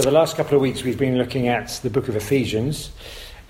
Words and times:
So, 0.00 0.08
the 0.08 0.16
last 0.16 0.34
couple 0.34 0.54
of 0.54 0.62
weeks 0.62 0.82
we've 0.82 0.96
been 0.96 1.18
looking 1.18 1.48
at 1.48 1.78
the 1.82 1.90
book 1.90 2.08
of 2.08 2.16
Ephesians. 2.16 2.90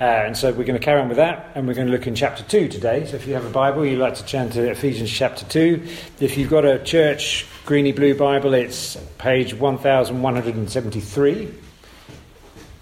Uh, 0.01 0.03
and 0.03 0.37
so 0.37 0.51
we're 0.51 0.65
going 0.65 0.77
to 0.77 0.85
carry 0.85 1.01
on 1.01 1.07
with 1.07 1.19
that, 1.19 1.53
and 1.55 1.65
we're 1.65 1.75
going 1.75 1.87
to 1.87 1.93
look 1.93 2.09
in 2.09 2.17
chapter 2.17 2.43
2 2.43 2.67
today. 2.67 3.07
So 3.07 3.15
if 3.15 3.29
you 3.29 3.35
have 3.35 3.45
a 3.45 3.51
Bible, 3.51 3.87
you'd 3.87 4.01
like 4.01 4.17
to 4.17 4.27
turn 4.27 4.51
to 4.51 4.69
Ephesians 4.69 5.13
chapter 5.13 5.45
2. 5.45 5.87
If 6.19 6.37
you've 6.37 6.51
got 6.51 6.65
a 6.65 6.83
church 6.83 7.47
greeny 7.67 7.93
blue 7.93 8.17
Bible, 8.17 8.55
it's 8.55 8.97
page 9.19 9.55
1173. 9.55 11.55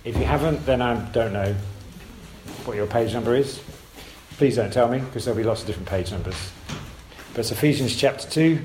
If 0.05 0.17
you 0.17 0.25
haven't, 0.25 0.65
then 0.65 0.81
I 0.81 1.05
don't 1.11 1.35
know 1.35 1.55
what 2.65 2.75
your 2.75 2.87
page 2.87 3.13
number 3.13 3.37
is. 3.37 3.61
Please 4.39 4.57
don't 4.57 4.73
tell 4.73 4.89
me, 4.89 5.01
because 5.01 5.27
there'll 5.27 5.37
be 5.37 5.45
lots 5.45 5.61
of 5.61 5.67
different 5.67 5.91
page 5.91 6.11
numbers. 6.11 6.53
But 7.35 7.41
it's 7.41 7.51
Ephesians 7.51 7.95
chapter 7.95 8.27
2. 8.31 8.61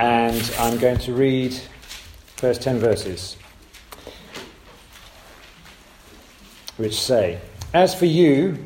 And 0.00 0.50
I'm 0.58 0.78
going 0.78 0.96
to 1.00 1.12
read 1.12 1.52
first 2.36 2.62
10 2.62 2.78
verses, 2.78 3.36
which 6.78 6.98
say, 6.98 7.38
As 7.74 7.94
for 7.94 8.06
you, 8.06 8.64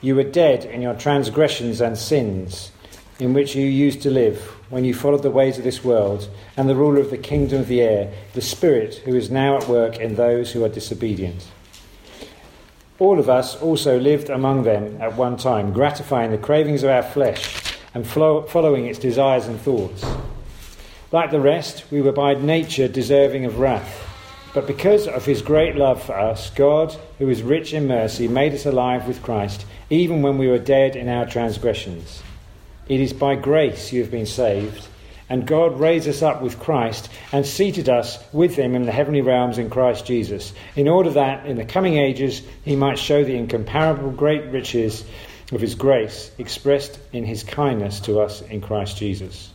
you 0.00 0.14
were 0.14 0.22
dead 0.22 0.64
in 0.64 0.80
your 0.80 0.94
transgressions 0.94 1.80
and 1.80 1.98
sins, 1.98 2.70
in 3.18 3.34
which 3.34 3.56
you 3.56 3.66
used 3.66 4.00
to 4.02 4.12
live 4.12 4.40
when 4.68 4.84
you 4.84 4.94
followed 4.94 5.24
the 5.24 5.30
ways 5.32 5.58
of 5.58 5.64
this 5.64 5.82
world 5.82 6.30
and 6.56 6.68
the 6.68 6.76
ruler 6.76 7.00
of 7.00 7.10
the 7.10 7.18
kingdom 7.18 7.62
of 7.62 7.66
the 7.66 7.82
air, 7.82 8.14
the 8.34 8.40
Spirit 8.40 8.94
who 9.04 9.16
is 9.16 9.28
now 9.28 9.56
at 9.56 9.66
work 9.66 9.98
in 9.98 10.14
those 10.14 10.52
who 10.52 10.64
are 10.64 10.68
disobedient. 10.68 11.48
All 13.00 13.18
of 13.18 13.28
us 13.28 13.60
also 13.60 13.98
lived 13.98 14.30
among 14.30 14.62
them 14.62 15.02
at 15.02 15.16
one 15.16 15.36
time, 15.36 15.72
gratifying 15.72 16.30
the 16.30 16.38
cravings 16.38 16.84
of 16.84 16.90
our 16.90 17.02
flesh 17.02 17.76
and 17.92 18.06
following 18.06 18.86
its 18.86 19.00
desires 19.00 19.48
and 19.48 19.60
thoughts. 19.60 20.04
Like 21.12 21.32
the 21.32 21.40
rest, 21.40 21.84
we 21.90 22.00
were 22.02 22.12
by 22.12 22.34
nature 22.34 22.86
deserving 22.86 23.44
of 23.44 23.58
wrath. 23.58 24.06
But 24.54 24.68
because 24.68 25.08
of 25.08 25.24
his 25.24 25.42
great 25.42 25.74
love 25.74 26.00
for 26.00 26.16
us, 26.16 26.50
God, 26.50 26.96
who 27.18 27.28
is 27.28 27.42
rich 27.42 27.72
in 27.72 27.88
mercy, 27.88 28.28
made 28.28 28.54
us 28.54 28.64
alive 28.64 29.08
with 29.08 29.20
Christ, 29.20 29.66
even 29.90 30.22
when 30.22 30.38
we 30.38 30.46
were 30.46 30.58
dead 30.58 30.94
in 30.94 31.08
our 31.08 31.26
transgressions. 31.26 32.22
It 32.88 33.00
is 33.00 33.12
by 33.12 33.34
grace 33.34 33.92
you 33.92 34.02
have 34.02 34.10
been 34.12 34.26
saved, 34.26 34.86
and 35.28 35.48
God 35.48 35.80
raised 35.80 36.06
us 36.06 36.22
up 36.22 36.42
with 36.42 36.60
Christ 36.60 37.08
and 37.32 37.44
seated 37.44 37.88
us 37.88 38.22
with 38.32 38.54
him 38.54 38.76
in 38.76 38.84
the 38.84 38.92
heavenly 38.92 39.20
realms 39.20 39.58
in 39.58 39.68
Christ 39.68 40.06
Jesus, 40.06 40.52
in 40.76 40.86
order 40.86 41.10
that 41.10 41.44
in 41.44 41.56
the 41.56 41.64
coming 41.64 41.96
ages 41.96 42.40
he 42.64 42.76
might 42.76 43.00
show 43.00 43.24
the 43.24 43.36
incomparable 43.36 44.12
great 44.12 44.44
riches 44.52 45.04
of 45.50 45.60
his 45.60 45.74
grace 45.74 46.30
expressed 46.38 47.00
in 47.12 47.24
his 47.24 47.42
kindness 47.42 47.98
to 48.00 48.20
us 48.20 48.42
in 48.42 48.60
Christ 48.60 48.96
Jesus. 48.96 49.50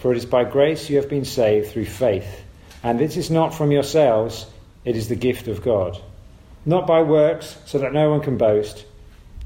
For 0.00 0.12
it 0.12 0.16
is 0.16 0.26
by 0.26 0.44
grace 0.44 0.88
you 0.88 0.96
have 0.96 1.10
been 1.10 1.26
saved 1.26 1.70
through 1.70 1.84
faith. 1.84 2.42
And 2.82 2.98
this 2.98 3.18
is 3.18 3.30
not 3.30 3.54
from 3.54 3.70
yourselves, 3.70 4.46
it 4.84 4.96
is 4.96 5.08
the 5.08 5.14
gift 5.14 5.46
of 5.46 5.62
God. 5.62 6.00
Not 6.64 6.86
by 6.86 7.02
works, 7.02 7.58
so 7.66 7.78
that 7.78 7.92
no 7.92 8.08
one 8.10 8.22
can 8.22 8.38
boast. 8.38 8.86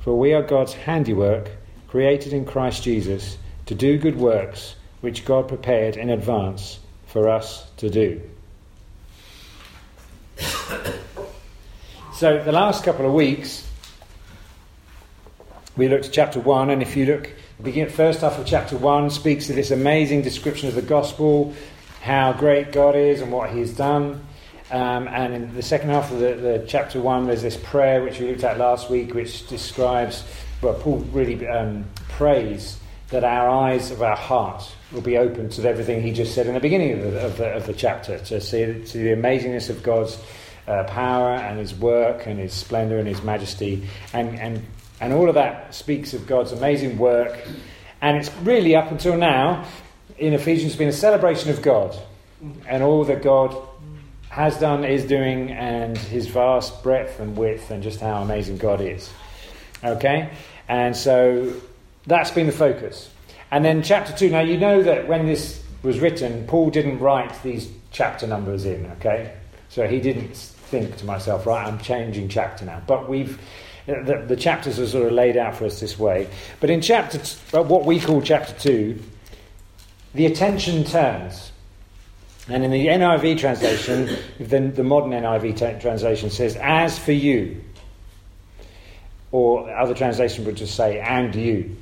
For 0.02 0.16
we 0.16 0.32
are 0.32 0.42
God's 0.42 0.72
handiwork, 0.72 1.50
created 1.88 2.32
in 2.32 2.44
Christ 2.44 2.84
Jesus, 2.84 3.36
to 3.66 3.74
do 3.74 3.98
good 3.98 4.16
works, 4.16 4.76
which 5.00 5.24
God 5.24 5.48
prepared 5.48 5.96
in 5.96 6.08
advance 6.08 6.78
for 7.06 7.28
us 7.28 7.66
to 7.78 7.90
do. 7.90 8.20
so, 12.14 12.42
the 12.44 12.52
last 12.52 12.84
couple 12.84 13.06
of 13.06 13.12
weeks, 13.12 13.68
we 15.76 15.88
looked 15.88 16.06
at 16.06 16.12
chapter 16.12 16.38
1, 16.38 16.70
and 16.70 16.80
if 16.80 16.96
you 16.96 17.06
look 17.06 17.30
begin, 17.62 17.88
first 17.88 18.20
half 18.20 18.38
of 18.38 18.46
chapter 18.46 18.76
1 18.76 19.10
speaks 19.10 19.46
to 19.46 19.52
this 19.52 19.70
amazing 19.70 20.22
description 20.22 20.68
of 20.68 20.74
the 20.74 20.82
gospel, 20.82 21.54
how 22.02 22.32
great 22.32 22.72
God 22.72 22.96
is 22.96 23.20
and 23.20 23.30
what 23.32 23.50
He's 23.50 23.72
done. 23.72 24.24
Um, 24.70 25.08
and 25.08 25.34
in 25.34 25.54
the 25.54 25.62
second 25.62 25.90
half 25.90 26.10
of 26.10 26.18
the, 26.18 26.34
the, 26.34 26.64
chapter 26.66 27.00
1, 27.00 27.26
there's 27.26 27.42
this 27.42 27.56
prayer 27.56 28.02
which 28.02 28.18
we 28.18 28.28
looked 28.28 28.44
at 28.44 28.58
last 28.58 28.90
week, 28.90 29.14
which 29.14 29.46
describes, 29.46 30.24
well, 30.62 30.74
Paul 30.74 30.98
really 31.12 31.46
um, 31.46 31.84
prays 32.08 32.78
that 33.08 33.24
our 33.24 33.48
eyes 33.48 33.90
of 33.90 34.02
our 34.02 34.16
heart 34.16 34.68
will 34.90 35.02
be 35.02 35.18
open 35.18 35.50
to 35.50 35.68
everything 35.68 36.02
he 36.02 36.12
just 36.12 36.34
said 36.34 36.46
in 36.46 36.54
the 36.54 36.60
beginning 36.60 36.92
of 36.92 37.12
the, 37.12 37.20
of 37.20 37.36
the, 37.36 37.52
of 37.52 37.66
the 37.66 37.74
chapter, 37.74 38.18
to 38.18 38.40
see, 38.40 38.64
to 38.64 38.98
the 38.98 39.10
amazingness 39.10 39.70
of 39.70 39.82
God's 39.82 40.18
uh, 40.66 40.84
power 40.84 41.34
and 41.34 41.58
his 41.58 41.74
work 41.74 42.26
and 42.26 42.38
his 42.38 42.52
splendor 42.52 42.98
and 42.98 43.06
his 43.06 43.22
majesty, 43.22 43.86
and, 44.12 44.38
and 44.38 44.64
and 45.04 45.12
all 45.12 45.28
of 45.28 45.34
that 45.34 45.74
speaks 45.74 46.14
of 46.14 46.26
God's 46.26 46.52
amazing 46.52 46.96
work. 46.96 47.38
And 48.00 48.16
it's 48.16 48.34
really, 48.38 48.74
up 48.74 48.90
until 48.90 49.16
now, 49.16 49.66
in 50.16 50.32
Ephesians, 50.32 50.76
been 50.76 50.88
a 50.88 50.92
celebration 50.92 51.50
of 51.50 51.60
God 51.60 51.94
and 52.66 52.82
all 52.82 53.04
that 53.04 53.22
God 53.22 53.54
has 54.30 54.58
done, 54.58 54.84
is 54.84 55.04
doing, 55.04 55.52
and 55.52 55.96
his 55.96 56.26
vast 56.26 56.82
breadth 56.82 57.20
and 57.20 57.36
width, 57.36 57.70
and 57.70 57.82
just 57.82 58.00
how 58.00 58.22
amazing 58.22 58.56
God 58.58 58.80
is. 58.80 59.10
Okay? 59.84 60.30
And 60.68 60.96
so 60.96 61.52
that's 62.06 62.30
been 62.30 62.46
the 62.46 62.52
focus. 62.52 63.10
And 63.50 63.64
then 63.64 63.82
chapter 63.82 64.12
2. 64.12 64.30
Now, 64.30 64.40
you 64.40 64.56
know 64.56 64.82
that 64.82 65.06
when 65.06 65.26
this 65.26 65.62
was 65.82 66.00
written, 66.00 66.46
Paul 66.46 66.70
didn't 66.70 66.98
write 66.98 67.42
these 67.42 67.70
chapter 67.92 68.26
numbers 68.26 68.64
in, 68.64 68.86
okay? 68.92 69.34
So 69.68 69.86
he 69.86 70.00
didn't 70.00 70.34
think 70.34 70.96
to 70.96 71.04
myself, 71.04 71.46
right, 71.46 71.66
I'm 71.66 71.78
changing 71.78 72.30
chapter 72.30 72.64
now. 72.64 72.82
But 72.86 73.08
we've 73.08 73.38
the, 73.86 74.24
the, 74.26 74.36
chapters 74.36 74.78
are 74.78 74.86
sort 74.86 75.06
of 75.06 75.12
laid 75.12 75.36
out 75.36 75.56
for 75.56 75.66
us 75.66 75.80
this 75.80 75.98
way. 75.98 76.28
But 76.60 76.70
in 76.70 76.80
chapter, 76.80 77.18
t- 77.18 77.36
what 77.50 77.84
we 77.84 78.00
call 78.00 78.22
chapter 78.22 78.54
2, 78.54 78.98
the 80.14 80.26
attention 80.26 80.84
turns. 80.84 81.52
And 82.48 82.64
in 82.64 82.70
the 82.70 82.86
NIV 82.86 83.38
translation, 83.38 84.16
the, 84.38 84.60
the 84.60 84.84
modern 84.84 85.10
NIV 85.10 85.56
t- 85.56 85.80
translation 85.80 86.30
says, 86.30 86.56
as 86.56 86.98
for 86.98 87.12
you. 87.12 87.62
Or 89.32 89.70
other 89.74 89.94
translation 89.94 90.44
would 90.44 90.56
just 90.56 90.76
say, 90.76 91.00
and 91.00 91.34
you. 91.34 91.76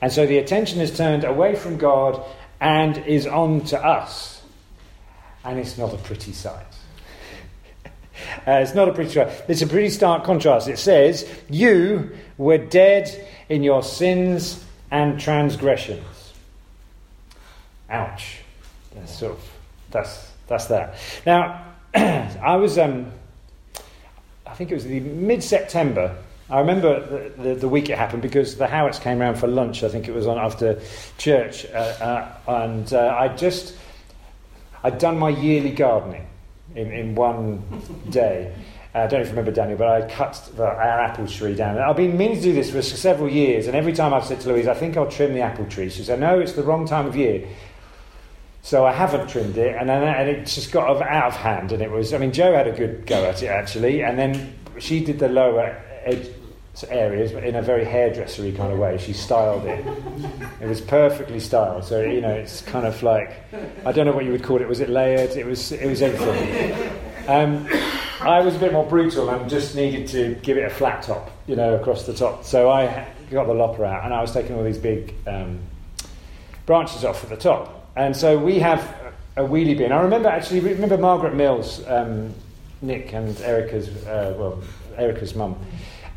And 0.00 0.12
so 0.12 0.26
the 0.26 0.38
attention 0.38 0.80
is 0.80 0.96
turned 0.96 1.24
away 1.24 1.54
from 1.54 1.76
God 1.76 2.22
and 2.60 2.98
is 2.98 3.26
on 3.26 3.62
to 3.66 3.84
us. 3.84 4.42
And 5.44 5.58
it's 5.58 5.78
not 5.78 5.92
a 5.92 5.98
pretty 5.98 6.32
sight. 6.32 6.66
Uh, 8.46 8.52
it's 8.52 8.74
not 8.74 8.88
a 8.88 8.92
pretty 8.92 9.18
It's 9.48 9.62
a 9.62 9.66
pretty 9.66 9.90
stark 9.90 10.24
contrast. 10.24 10.68
It 10.68 10.78
says, 10.78 11.28
You 11.48 12.10
were 12.38 12.58
dead 12.58 13.28
in 13.48 13.62
your 13.62 13.82
sins 13.82 14.64
and 14.90 15.18
transgressions. 15.20 16.32
Ouch. 17.90 18.38
That's 18.94 19.18
sort 19.18 19.32
of, 19.32 19.50
that's, 19.90 20.30
that's 20.46 20.66
that. 20.66 20.96
Now, 21.24 21.64
I 21.94 22.56
was, 22.56 22.78
um, 22.78 23.12
I 24.46 24.54
think 24.54 24.70
it 24.70 24.74
was 24.74 24.84
the 24.84 25.00
mid 25.00 25.42
September. 25.42 26.16
I 26.48 26.60
remember 26.60 27.00
the, 27.34 27.42
the, 27.42 27.54
the, 27.56 27.68
week 27.68 27.90
it 27.90 27.98
happened 27.98 28.22
because 28.22 28.56
the 28.56 28.66
Howitts 28.66 29.00
came 29.00 29.20
around 29.20 29.36
for 29.36 29.48
lunch. 29.48 29.82
I 29.82 29.88
think 29.88 30.06
it 30.06 30.14
was 30.14 30.28
on 30.28 30.38
after 30.38 30.80
church. 31.18 31.66
Uh, 31.66 31.76
uh, 31.76 32.38
and 32.46 32.92
uh, 32.92 33.16
I 33.18 33.28
just, 33.28 33.76
I'd 34.84 34.98
done 34.98 35.18
my 35.18 35.30
yearly 35.30 35.72
gardening 35.72 36.26
in, 36.74 36.90
in 36.92 37.14
one 37.14 37.62
day. 38.10 38.54
Uh, 38.94 39.00
I 39.00 39.06
don't 39.06 39.22
you 39.22 39.28
remember 39.28 39.50
Daniel, 39.50 39.78
but 39.78 39.88
I 39.88 40.08
cut 40.08 40.50
our 40.58 41.00
apple 41.00 41.26
tree 41.26 41.54
down. 41.54 41.78
I've 41.78 41.96
been 41.96 42.16
meaning 42.16 42.36
to 42.36 42.42
do 42.42 42.52
this 42.52 42.70
for 42.70 42.82
several 42.82 43.28
years, 43.28 43.66
and 43.66 43.76
every 43.76 43.92
time 43.92 44.14
I've 44.14 44.24
said 44.24 44.40
to 44.40 44.48
Louise, 44.48 44.68
I 44.68 44.74
think 44.74 44.96
I'll 44.96 45.10
trim 45.10 45.34
the 45.34 45.40
apple 45.40 45.66
tree. 45.66 45.90
She 45.90 46.02
said, 46.02 46.18
No, 46.18 46.40
it's 46.40 46.52
the 46.52 46.62
wrong 46.62 46.86
time 46.86 47.06
of 47.06 47.14
year. 47.14 47.46
So 48.62 48.84
I 48.84 48.92
haven't 48.92 49.28
trimmed 49.28 49.56
it, 49.58 49.76
and, 49.76 49.90
and 49.90 50.28
it 50.28 50.46
just 50.46 50.72
got 50.72 51.00
out 51.02 51.26
of 51.28 51.36
hand. 51.36 51.72
And 51.72 51.82
it 51.82 51.90
was, 51.90 52.12
I 52.12 52.18
mean, 52.18 52.32
Joe 52.32 52.52
had 52.52 52.66
a 52.66 52.72
good 52.72 53.06
go 53.06 53.24
at 53.24 53.42
it 53.42 53.46
actually, 53.46 54.02
and 54.02 54.18
then 54.18 54.54
she 54.78 55.04
did 55.04 55.18
the 55.18 55.28
lower 55.28 55.80
edge 56.04 56.28
areas, 56.84 57.32
but 57.32 57.44
in 57.44 57.54
a 57.56 57.62
very 57.62 57.84
hairdressery 57.84 58.56
kind 58.56 58.72
of 58.72 58.78
way. 58.78 58.98
She 58.98 59.12
styled 59.12 59.64
it. 59.64 59.84
It 60.60 60.68
was 60.68 60.80
perfectly 60.80 61.40
styled. 61.40 61.84
So 61.84 62.02
you 62.02 62.20
know, 62.20 62.34
it's 62.34 62.60
kind 62.62 62.86
of 62.86 63.02
like 63.02 63.32
I 63.84 63.92
don't 63.92 64.06
know 64.06 64.12
what 64.12 64.24
you 64.24 64.32
would 64.32 64.42
call 64.42 64.60
it. 64.60 64.68
Was 64.68 64.80
it 64.80 64.88
layered? 64.88 65.30
It 65.30 65.46
was. 65.46 65.72
It 65.72 65.86
was 65.86 66.02
everything. 66.02 66.90
Um, 67.28 67.68
I 68.20 68.40
was 68.40 68.54
a 68.54 68.58
bit 68.58 68.72
more 68.72 68.86
brutal 68.86 69.28
and 69.28 69.50
just 69.50 69.74
needed 69.74 70.06
to 70.08 70.34
give 70.42 70.56
it 70.56 70.64
a 70.64 70.70
flat 70.70 71.02
top, 71.02 71.30
you 71.46 71.56
know, 71.56 71.74
across 71.74 72.06
the 72.06 72.14
top. 72.14 72.44
So 72.44 72.70
I 72.70 73.06
got 73.30 73.46
the 73.46 73.54
lopper 73.54 73.84
out, 73.84 74.04
and 74.04 74.14
I 74.14 74.20
was 74.20 74.32
taking 74.32 74.56
all 74.56 74.62
these 74.62 74.78
big 74.78 75.14
um, 75.26 75.60
branches 76.66 77.04
off 77.04 77.24
at 77.24 77.30
the 77.30 77.36
top. 77.36 77.90
And 77.96 78.16
so 78.16 78.38
we 78.38 78.58
have 78.60 78.82
a 79.36 79.42
wheelie 79.42 79.76
bin. 79.76 79.92
I 79.92 80.02
remember 80.02 80.28
actually 80.28 80.60
remember 80.60 80.98
Margaret 80.98 81.34
Mills, 81.34 81.86
um, 81.86 82.32
Nick 82.82 83.12
and 83.12 83.38
Erica's 83.40 83.88
uh, 84.06 84.34
well 84.38 84.62
Erica's 84.96 85.34
mum. 85.34 85.56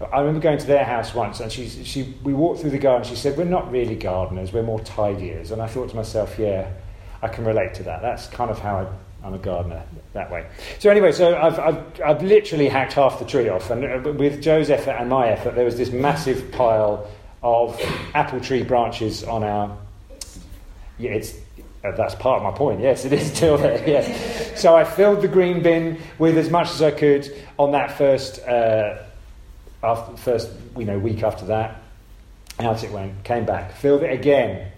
I 0.01 0.19
remember 0.19 0.39
going 0.39 0.57
to 0.57 0.67
their 0.67 0.85
house 0.85 1.13
once, 1.13 1.39
and 1.41 1.51
she, 1.51 1.67
she, 1.67 2.15
we 2.23 2.33
walked 2.33 2.61
through 2.61 2.69
the 2.69 2.79
garden. 2.79 3.07
She 3.07 3.15
said, 3.15 3.37
"We're 3.37 3.43
not 3.43 3.69
really 3.71 3.95
gardeners; 3.95 4.53
we're 4.53 4.63
more 4.63 4.79
tidiers." 4.79 5.51
And 5.51 5.61
I 5.61 5.67
thought 5.67 5.89
to 5.89 5.95
myself, 5.95 6.39
"Yeah, 6.39 6.71
I 7.21 7.27
can 7.27 7.45
relate 7.45 7.73
to 7.75 7.83
that. 7.83 8.01
That's 8.01 8.27
kind 8.27 8.49
of 8.49 8.59
how 8.59 8.87
I, 9.23 9.27
am 9.27 9.33
a 9.33 9.37
gardener 9.37 9.83
that 10.13 10.31
way." 10.31 10.47
So 10.79 10.89
anyway, 10.89 11.11
so 11.11 11.37
I've, 11.37 11.59
I've, 11.59 12.01
I've 12.01 12.23
literally 12.23 12.69
hacked 12.69 12.93
half 12.93 13.19
the 13.19 13.25
tree 13.25 13.49
off, 13.49 13.69
and 13.71 13.83
uh, 13.83 14.11
with 14.13 14.41
Joe's 14.41 14.69
effort 14.69 14.91
and 14.91 15.09
my 15.09 15.27
effort, 15.27 15.55
there 15.55 15.65
was 15.65 15.77
this 15.77 15.91
massive 15.91 16.51
pile 16.51 17.09
of 17.43 17.79
apple 18.13 18.39
tree 18.39 18.63
branches 18.63 19.23
on 19.23 19.43
our 19.43 19.77
yeah, 20.99 21.11
it's 21.11 21.33
uh, 21.83 21.91
that's 21.95 22.13
part 22.15 22.37
of 22.37 22.43
my 22.43 22.57
point. 22.57 22.81
Yes, 22.81 23.05
it 23.05 23.13
is 23.13 23.31
still 23.31 23.57
there. 23.57 23.81
Yes. 23.87 24.61
So 24.61 24.75
I 24.75 24.83
filled 24.83 25.21
the 25.21 25.27
green 25.27 25.63
bin 25.63 25.97
with 26.19 26.37
as 26.37 26.49
much 26.49 26.69
as 26.71 26.81
I 26.81 26.91
could 26.91 27.33
on 27.57 27.71
that 27.71 27.97
first, 27.97 28.39
uh, 28.45 28.97
after, 29.83 30.17
first 30.17 30.49
you 30.77 30.85
know, 30.85 30.99
week 30.99 31.23
after 31.23 31.45
that. 31.45 31.81
Out 32.59 32.83
it 32.83 32.91
went. 32.91 33.23
Came 33.23 33.45
back. 33.45 33.73
Filled 33.73 34.03
it 34.03 34.11
again. 34.11 34.71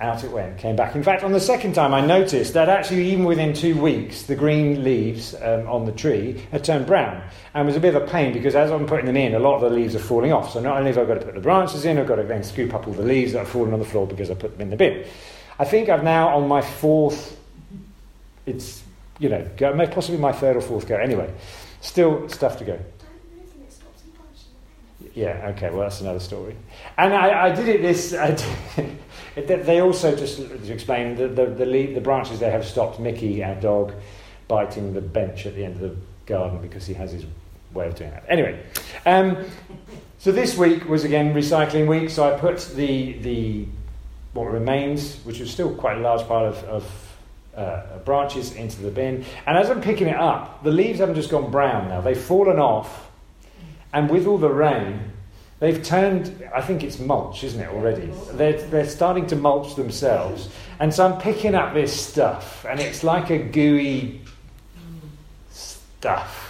Out 0.00 0.24
it 0.24 0.30
went. 0.32 0.58
Came 0.58 0.74
back. 0.74 0.96
In 0.96 1.02
fact, 1.02 1.22
on 1.22 1.32
the 1.32 1.40
second 1.40 1.74
time, 1.74 1.94
I 1.94 2.00
noticed 2.00 2.54
that 2.54 2.68
actually, 2.68 3.10
even 3.10 3.24
within 3.24 3.52
two 3.52 3.80
weeks, 3.80 4.22
the 4.22 4.34
green 4.34 4.82
leaves 4.82 5.34
um, 5.34 5.68
on 5.68 5.84
the 5.84 5.92
tree 5.92 6.42
had 6.50 6.64
turned 6.64 6.86
brown, 6.86 7.22
and 7.54 7.66
was 7.66 7.76
a 7.76 7.80
bit 7.80 7.94
of 7.94 8.02
a 8.02 8.06
pain 8.06 8.32
because 8.32 8.54
as 8.54 8.70
I'm 8.70 8.86
putting 8.86 9.06
them 9.06 9.16
in, 9.16 9.34
a 9.34 9.38
lot 9.38 9.56
of 9.56 9.60
the 9.60 9.70
leaves 9.70 9.94
are 9.94 10.00
falling 10.00 10.32
off. 10.32 10.52
So 10.52 10.60
not 10.60 10.78
only 10.78 10.90
have 10.90 10.98
I 10.98 11.04
got 11.04 11.20
to 11.20 11.24
put 11.24 11.34
the 11.34 11.40
branches 11.40 11.84
in, 11.84 11.98
I've 11.98 12.08
got 12.08 12.16
to 12.16 12.24
then 12.24 12.42
scoop 12.42 12.74
up 12.74 12.88
all 12.88 12.94
the 12.94 13.02
leaves 13.02 13.34
that 13.34 13.40
are 13.40 13.46
falling 13.46 13.72
on 13.72 13.78
the 13.78 13.84
floor 13.84 14.06
because 14.06 14.30
I 14.30 14.34
put 14.34 14.52
them 14.52 14.62
in 14.62 14.70
the 14.70 14.76
bin. 14.76 15.04
I 15.58 15.64
think 15.64 15.88
I've 15.88 16.02
now 16.02 16.34
on 16.34 16.48
my 16.48 16.62
fourth, 16.62 17.38
it's, 18.46 18.82
you 19.20 19.28
know, 19.28 19.48
possibly 19.92 20.18
my 20.18 20.32
third 20.32 20.56
or 20.56 20.62
fourth 20.62 20.88
go. 20.88 20.96
Anyway, 20.96 21.32
still 21.80 22.28
stuff 22.28 22.58
to 22.58 22.64
go. 22.64 22.80
Yeah, 25.14 25.52
okay, 25.56 25.70
well, 25.70 25.80
that's 25.80 26.00
another 26.00 26.20
story. 26.20 26.56
And 26.96 27.14
I, 27.14 27.46
I 27.46 27.52
did 27.54 27.68
it 27.68 27.82
this. 27.82 28.10
Did, 28.10 28.46
they 29.66 29.80
also, 29.80 30.14
just 30.16 30.36
to 30.38 30.72
explain, 30.72 31.16
the, 31.16 31.28
the, 31.28 31.46
the, 31.46 31.66
lead, 31.66 31.94
the 31.94 32.00
branches 32.00 32.40
they 32.40 32.50
have 32.50 32.64
stopped 32.64 32.98
Mickey, 33.00 33.42
our 33.42 33.54
dog, 33.54 33.92
biting 34.48 34.92
the 34.92 35.00
bench 35.00 35.46
at 35.46 35.54
the 35.54 35.64
end 35.64 35.74
of 35.74 35.80
the 35.80 35.96
garden 36.26 36.60
because 36.60 36.86
he 36.86 36.94
has 36.94 37.12
his 37.12 37.24
way 37.72 37.86
of 37.86 37.94
doing 37.94 38.10
that. 38.10 38.24
Anyway, 38.28 38.62
um, 39.06 39.44
so 40.18 40.32
this 40.32 40.56
week 40.56 40.88
was 40.88 41.04
again 41.04 41.34
recycling 41.34 41.88
week, 41.88 42.10
so 42.10 42.32
I 42.32 42.38
put 42.38 42.60
the, 42.74 43.14
the 43.14 43.66
what 44.32 44.50
remains, 44.50 45.16
which 45.24 45.40
was 45.40 45.50
still 45.50 45.74
quite 45.74 45.98
a 45.98 46.00
large 46.00 46.26
part 46.26 46.46
of, 46.46 46.64
of 46.64 47.16
uh, 47.56 47.98
branches, 48.04 48.54
into 48.54 48.80
the 48.82 48.90
bin. 48.90 49.24
And 49.46 49.58
as 49.58 49.70
I'm 49.70 49.80
picking 49.80 50.08
it 50.08 50.16
up, 50.16 50.62
the 50.64 50.70
leaves 50.70 51.00
haven't 51.00 51.16
just 51.16 51.30
gone 51.30 51.50
brown 51.50 51.88
now, 51.88 52.00
they've 52.00 52.18
fallen 52.18 52.58
off. 52.58 53.10
And 53.92 54.08
with 54.10 54.26
all 54.26 54.38
the 54.38 54.50
rain, 54.50 55.12
they've 55.60 55.82
turned, 55.82 56.48
I 56.54 56.60
think 56.60 56.82
it's 56.82 56.98
mulch, 56.98 57.44
isn't 57.44 57.60
it, 57.60 57.68
already? 57.68 58.10
They're, 58.32 58.60
they're 58.68 58.88
starting 58.88 59.26
to 59.28 59.36
mulch 59.36 59.74
themselves. 59.74 60.48
And 60.80 60.92
so 60.92 61.06
I'm 61.06 61.20
picking 61.20 61.54
up 61.54 61.74
this 61.74 61.92
stuff, 61.98 62.64
and 62.68 62.80
it's 62.80 63.04
like 63.04 63.30
a 63.30 63.38
gooey 63.38 64.22
stuff. 65.50 66.48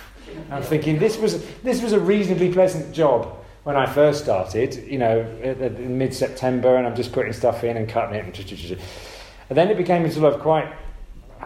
I'm 0.50 0.62
thinking 0.62 0.98
this 0.98 1.18
was, 1.18 1.44
this 1.62 1.82
was 1.82 1.92
a 1.92 2.00
reasonably 2.00 2.52
pleasant 2.52 2.94
job 2.94 3.36
when 3.64 3.76
I 3.76 3.86
first 3.86 4.22
started, 4.22 4.74
you 4.88 4.98
know, 4.98 5.20
in 5.42 5.98
mid 5.98 6.14
September, 6.14 6.76
and 6.76 6.86
I'm 6.86 6.96
just 6.96 7.12
putting 7.12 7.32
stuff 7.32 7.64
in 7.64 7.76
and 7.76 7.88
cutting 7.88 8.16
it, 8.16 8.24
and, 8.24 8.78
and 9.50 9.58
then 9.58 9.68
it 9.68 9.76
became 9.76 10.10
sort 10.10 10.32
of 10.32 10.40
quite 10.40 10.72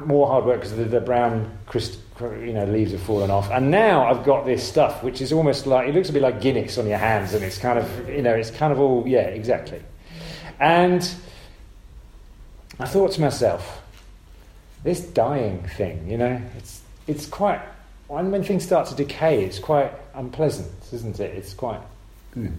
more 0.04 0.26
hard 0.26 0.44
work 0.44 0.60
because 0.60 0.76
the, 0.76 0.84
the, 0.84 1.00
brown 1.00 1.50
crystal, 1.66 2.00
you 2.38 2.52
know, 2.52 2.64
leaves 2.64 2.93
have 2.93 3.02
fallen 3.02 3.31
off. 3.31 3.50
And 3.50 3.70
now 3.70 4.06
I've 4.06 4.25
got 4.25 4.44
this 4.44 4.66
stuff, 4.66 5.02
which 5.02 5.20
is 5.20 5.32
almost 5.32 5.66
like 5.66 5.88
it 5.88 5.94
looks 5.94 6.10
a 6.10 6.12
bit 6.12 6.22
like 6.22 6.40
Guinness 6.40 6.78
on 6.78 6.87
your 6.87 6.98
hands, 6.98 7.34
and 7.34 7.44
it's 7.44 7.58
kind 7.58 7.78
of, 7.78 8.08
you 8.08 8.22
know, 8.22 8.34
it's 8.34 8.50
kind 8.50 8.72
of 8.72 8.81
all, 8.81 9.06
yeah, 9.06 9.20
exactly. 9.20 9.82
And 10.60 11.02
I 12.78 12.87
thought 12.87 13.12
to 13.12 13.20
myself, 13.20 13.82
this 14.82 15.00
dying 15.00 15.62
thing, 15.76 16.08
you 16.08 16.19
know, 16.19 16.40
it's 16.56 16.82
it's 17.06 17.26
quite 17.26 17.60
when 18.08 18.31
when 18.31 18.43
things 18.44 18.64
start 18.64 18.88
to 18.88 18.94
decay, 18.94 19.44
it's 19.44 19.58
quite 19.58 19.93
unpleasant, 20.14 20.72
isn't 20.93 21.19
it? 21.20 21.34
It's 21.34 21.54
quite 21.54 21.81
Mm. 22.37 22.52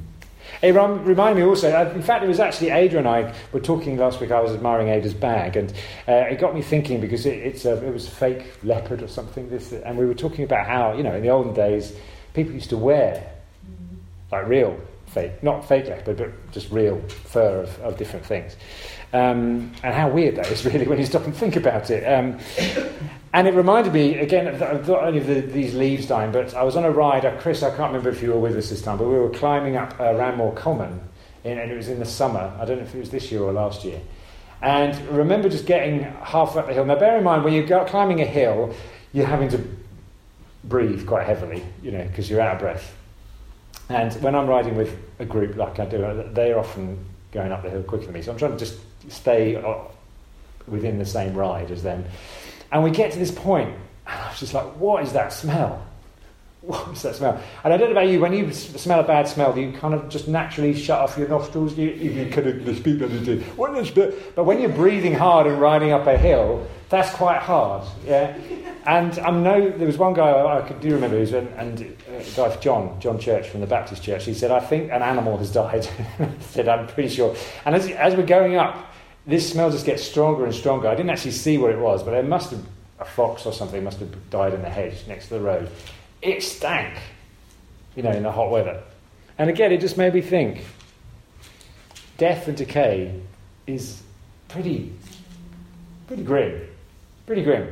It 0.62 0.74
reminded 0.74 1.42
me 1.42 1.48
also, 1.48 1.92
in 1.92 2.02
fact, 2.02 2.24
it 2.24 2.28
was 2.28 2.40
actually 2.40 2.72
Ada 2.72 2.98
and 2.98 3.08
I 3.08 3.34
were 3.52 3.60
talking 3.60 3.98
last 3.98 4.20
week. 4.20 4.32
I 4.32 4.40
was 4.40 4.52
admiring 4.54 4.90
Ada's 4.90 5.14
bag, 5.14 5.56
and 5.56 5.72
uh, 6.08 6.14
it 6.32 6.40
got 6.40 6.56
me 6.56 6.62
thinking 6.62 7.00
because 7.00 7.26
it, 7.26 7.38
it's 7.38 7.66
a, 7.66 7.86
it 7.86 7.94
was 7.94 8.08
a 8.08 8.12
fake 8.12 8.52
leopard 8.64 9.02
or 9.04 9.08
something. 9.08 9.50
This, 9.50 9.72
and 9.72 9.98
we 9.98 10.06
were 10.06 10.16
talking 10.16 10.44
about 10.44 10.66
how, 10.66 10.94
you 10.94 11.04
know, 11.04 11.14
in 11.14 11.22
the 11.22 11.30
olden 11.30 11.54
days, 11.54 11.94
people 12.34 12.54
used 12.54 12.70
to 12.72 12.78
wear 12.78 13.32
like 14.32 14.48
real 14.48 14.78
fake, 15.18 15.42
not 15.42 15.68
fake 15.68 15.88
leopard, 15.88 16.18
but 16.18 16.52
just 16.52 16.72
real 16.72 17.02
fur 17.08 17.64
of, 17.64 17.80
of 17.80 17.98
different 17.98 18.26
things. 18.26 18.56
Um, 19.14 19.72
and 19.84 19.94
how 19.94 20.10
weird 20.10 20.36
that 20.36 20.52
is, 20.52 20.66
really, 20.72 20.88
when 20.88 21.00
you 21.00 21.06
stop 21.06 21.26
and 21.26 21.36
think 21.36 21.56
about 21.56 21.90
it. 21.90 22.04
Um, 22.04 22.40
and 23.34 23.48
it 23.48 23.54
reminded 23.56 23.94
me, 23.94 24.16
again, 24.20 24.46
not 24.60 24.90
only 24.90 25.20
of 25.20 25.28
the, 25.28 25.42
these 25.42 25.74
leaves 25.74 26.08
dying, 26.08 26.32
but 26.32 26.54
I 26.54 26.64
was 26.64 26.76
on 26.76 26.84
a 26.84 26.92
ride. 26.92 27.26
Uh, 27.26 27.40
Chris, 27.40 27.64
I 27.64 27.70
can't 27.70 27.92
remember 27.92 28.10
if 28.10 28.22
you 28.22 28.30
were 28.30 28.40
with 28.40 28.56
us 28.56 28.70
this 28.70 28.82
time, 28.82 28.98
but 28.98 29.08
we 29.08 29.16
were 29.16 29.30
climbing 29.30 29.76
up 29.76 29.94
uh, 30.00 30.14
Ranmore 30.14 30.56
Common, 30.56 31.02
in, 31.44 31.58
and 31.58 31.72
it 31.72 31.76
was 31.76 31.88
in 31.88 32.00
the 32.00 32.06
summer. 32.06 32.54
I 32.60 32.66
don't 32.66 32.78
know 32.78 32.84
if 32.84 32.94
it 32.94 33.00
was 33.00 33.10
this 33.10 33.32
year 33.32 33.42
or 33.42 33.54
last 33.54 33.84
year. 33.84 34.00
And 34.62 35.00
remember 35.10 35.50
just 35.50 35.66
getting 35.66 36.02
half 36.02 36.56
up 36.56 36.68
the 36.68 36.74
hill. 36.74 36.86
Now, 36.86 36.98
bear 36.98 37.18
in 37.18 37.24
mind, 37.24 37.44
when 37.44 37.54
you're 37.54 37.86
climbing 37.86 38.22
a 38.22 38.26
hill, 38.26 38.74
you're 39.14 39.28
having 39.28 39.50
to 39.50 39.64
breathe 40.64 41.08
quite 41.08 41.26
heavily, 41.26 41.64
you 41.82 41.92
know, 41.92 42.04
because 42.04 42.30
you're 42.30 42.42
out 42.42 42.56
of 42.56 42.60
breath. 42.60 42.96
And 43.90 44.14
when 44.22 44.36
I'm 44.36 44.48
riding 44.48 44.76
with 44.76 44.98
a 45.20 45.26
group 45.26 45.56
like 45.56 45.80
I 45.80 45.86
do, 45.86 46.30
they're 46.34 46.60
often 46.60 47.04
going 47.32 47.52
up 47.52 47.64
the 47.64 47.70
hill 47.70 47.84
quicker 47.84 48.06
than 48.06 48.14
me. 48.14 48.22
So 48.22 48.32
I'm 48.32 48.38
trying 48.38 48.52
to 48.52 48.58
just 48.58 48.78
stay 49.10 49.56
uh, 49.56 49.76
within 50.68 51.00
the 51.00 51.06
same 51.06 51.34
ride 51.34 51.72
as 51.72 51.84
them. 51.84 52.06
And 52.72 52.84
we 52.84 52.92
get 52.92 53.12
to 53.14 53.20
this 53.20 53.32
point, 53.32 53.70
and 54.06 54.22
I 54.22 54.30
was 54.30 54.40
just 54.40 54.54
like, 54.54 54.66
what 54.76 55.04
is 55.04 55.14
that 55.14 55.32
smell? 55.32 55.86
What's 56.62 57.04
that 57.04 57.16
smell? 57.16 57.42
And 57.64 57.74
I 57.74 57.78
don't 57.78 57.94
know 57.94 58.00
about 58.00 58.10
you, 58.10 58.20
when 58.20 58.34
you 58.34 58.52
smell 58.52 59.00
a 59.00 59.04
bad 59.04 59.28
smell, 59.28 59.58
you 59.58 59.72
kind 59.72 59.94
of 59.94 60.10
just 60.10 60.28
naturally 60.28 60.74
shut 60.74 61.00
off 61.00 61.18
your 61.18 61.30
nostrils? 61.30 61.78
You, 61.78 61.92
you 61.92 62.30
kind 62.30 62.48
of 62.48 62.78
speak. 62.78 63.00
What 63.56 63.78
is? 63.78 63.92
But 63.92 64.44
when 64.44 64.60
you're 64.60 64.70
breathing 64.70 65.14
hard 65.14 65.48
and 65.48 65.62
riding 65.62 65.92
up 65.92 66.08
a 66.08 66.18
hill, 66.18 66.68
that's 66.90 67.14
quite 67.16 67.42
hard. 67.42 67.86
Yeah. 68.06 68.38
And 68.86 69.20
I 69.20 69.32
know 69.32 69.70
there 69.70 69.88
was 69.88 69.98
one 69.98 70.14
guy 70.14 70.32
I, 70.32 70.62
could 70.62 70.80
do 70.80 70.94
remember, 70.94 71.20
was, 71.20 71.34
and, 71.34 71.50
and 71.50 71.98
uh, 72.10 72.24
guy 72.36 72.56
John, 72.58 73.00
John 73.02 73.20
Church 73.20 73.50
from 73.50 73.60
the 73.60 73.68
Baptist 73.68 74.02
Church. 74.02 74.24
He 74.24 74.34
said, 74.34 74.50
"I 74.50 74.62
think 74.62 74.92
an 74.92 75.02
animal 75.02 75.38
has 75.38 75.52
died." 75.52 75.88
I 76.20 76.30
said, 76.40 76.70
"I'm 76.70 76.88
pretty 76.88 77.10
sure." 77.10 77.36
And 77.66 77.76
as 77.76 77.90
as 77.90 78.16
we're 78.16 78.26
going 78.26 78.56
up, 78.56 78.94
this 79.26 79.52
smell 79.52 79.70
just 79.70 79.86
gets 79.86 80.04
stronger 80.04 80.46
and 80.46 80.56
stronger. 80.56 80.88
I 80.88 80.96
didn't 80.96 81.10
actually 81.10 81.32
see 81.32 81.58
what 81.58 81.72
it 81.72 81.80
was, 81.80 82.02
but 82.02 82.14
it 82.14 82.26
must 82.26 82.52
have 82.52 82.66
a 83.00 83.06
fox 83.06 83.46
or 83.46 83.52
something 83.52 83.84
must 83.84 84.00
have 84.00 84.30
died 84.30 84.54
in 84.54 84.62
the 84.62 84.70
hedge 84.70 85.06
next 85.08 85.28
to 85.28 85.36
the 85.36 85.42
road. 85.42 85.70
It 86.22 86.42
stank, 86.42 86.98
you 87.96 88.04
know, 88.04 88.12
in 88.12 88.24
the 88.24 88.32
hot 88.32 88.50
weather. 88.50 88.82
And 89.38 89.50
again, 89.50 89.72
it 89.74 89.82
just 89.82 89.98
made 89.98 90.14
me 90.14 90.22
think 90.22 90.64
death 92.18 92.48
and 92.48 92.58
decay 92.58 93.22
is 93.68 94.02
pretty, 94.48 94.94
pretty 96.08 96.24
grim. 96.24 96.68
Pretty 97.28 97.44
grim. 97.44 97.72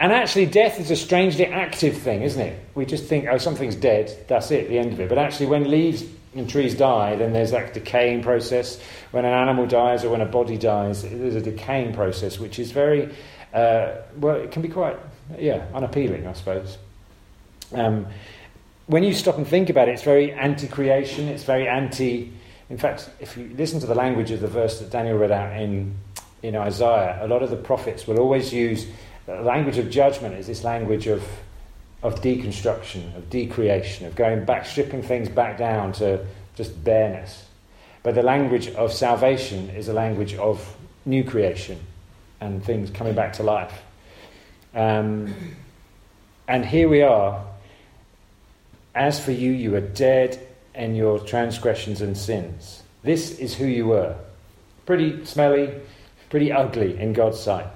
And 0.00 0.12
actually, 0.12 0.46
death 0.46 0.80
is 0.80 0.90
a 0.90 0.96
strangely 0.96 1.46
active 1.46 1.96
thing, 1.98 2.22
isn't 2.22 2.40
it? 2.40 2.58
We 2.74 2.84
just 2.84 3.04
think, 3.04 3.26
oh, 3.30 3.38
something's 3.38 3.76
dead, 3.76 4.24
that's 4.26 4.50
it, 4.50 4.68
the 4.68 4.78
end 4.78 4.92
of 4.92 5.00
it. 5.00 5.08
But 5.08 5.18
actually, 5.18 5.46
when 5.46 5.70
leaves 5.70 6.04
and 6.34 6.50
trees 6.50 6.74
die, 6.74 7.14
then 7.16 7.32
there's 7.32 7.52
that 7.52 7.74
decaying 7.74 8.22
process. 8.22 8.80
When 9.12 9.24
an 9.24 9.32
animal 9.32 9.66
dies 9.66 10.02
or 10.02 10.10
when 10.10 10.20
a 10.20 10.26
body 10.26 10.58
dies, 10.58 11.02
there's 11.02 11.36
a 11.36 11.40
decaying 11.40 11.94
process, 11.94 12.38
which 12.38 12.58
is 12.58 12.72
very, 12.72 13.14
uh, 13.52 13.96
well, 14.16 14.36
it 14.36 14.50
can 14.50 14.62
be 14.62 14.68
quite, 14.68 14.98
yeah, 15.38 15.66
unappealing, 15.72 16.26
I 16.26 16.32
suppose. 16.32 16.76
Um, 17.72 18.06
when 18.86 19.04
you 19.04 19.14
stop 19.14 19.36
and 19.36 19.46
think 19.46 19.70
about 19.70 19.88
it, 19.88 19.92
it's 19.92 20.02
very 20.02 20.32
anti 20.32 20.68
creation, 20.68 21.28
it's 21.28 21.44
very 21.44 21.68
anti. 21.68 22.32
In 22.70 22.78
fact, 22.78 23.10
if 23.20 23.36
you 23.36 23.54
listen 23.56 23.78
to 23.80 23.86
the 23.86 23.94
language 23.94 24.30
of 24.30 24.40
the 24.40 24.48
verse 24.48 24.80
that 24.80 24.90
Daniel 24.90 25.18
read 25.18 25.30
out 25.30 25.58
in, 25.60 25.94
in 26.44 26.54
Isaiah, 26.56 27.18
a 27.22 27.26
lot 27.26 27.42
of 27.42 27.48
the 27.48 27.56
prophets 27.56 28.06
will 28.06 28.18
always 28.18 28.52
use 28.52 28.86
the 29.24 29.40
language 29.40 29.78
of 29.78 29.88
judgment 29.88 30.34
is 30.34 30.46
this 30.46 30.62
language 30.62 31.06
of 31.06 31.22
of 32.02 32.20
deconstruction, 32.20 33.16
of 33.16 33.30
decreation, 33.30 34.04
of 34.04 34.14
going 34.14 34.44
back, 34.44 34.66
stripping 34.66 35.02
things 35.02 35.26
back 35.26 35.56
down 35.56 35.90
to 35.90 36.22
just 36.54 36.84
bareness. 36.84 37.46
But 38.02 38.14
the 38.14 38.22
language 38.22 38.68
of 38.68 38.92
salvation 38.92 39.70
is 39.70 39.88
a 39.88 39.94
language 39.94 40.34
of 40.34 40.76
new 41.06 41.24
creation 41.24 41.80
and 42.42 42.62
things 42.62 42.90
coming 42.90 43.14
back 43.14 43.32
to 43.34 43.42
life. 43.42 43.80
Um, 44.74 45.34
and 46.46 46.66
here 46.66 46.90
we 46.90 47.00
are. 47.00 47.42
As 48.94 49.18
for 49.18 49.32
you, 49.32 49.50
you 49.50 49.74
are 49.74 49.80
dead 49.80 50.46
in 50.74 50.94
your 50.94 51.18
transgressions 51.20 52.02
and 52.02 52.18
sins. 52.18 52.82
This 53.02 53.38
is 53.38 53.54
who 53.54 53.64
you 53.64 53.86
were. 53.86 54.14
Pretty 54.84 55.24
smelly, 55.24 55.72
pretty 56.34 56.50
ugly 56.50 56.98
in 56.98 57.12
God's 57.12 57.38
sight. 57.38 57.68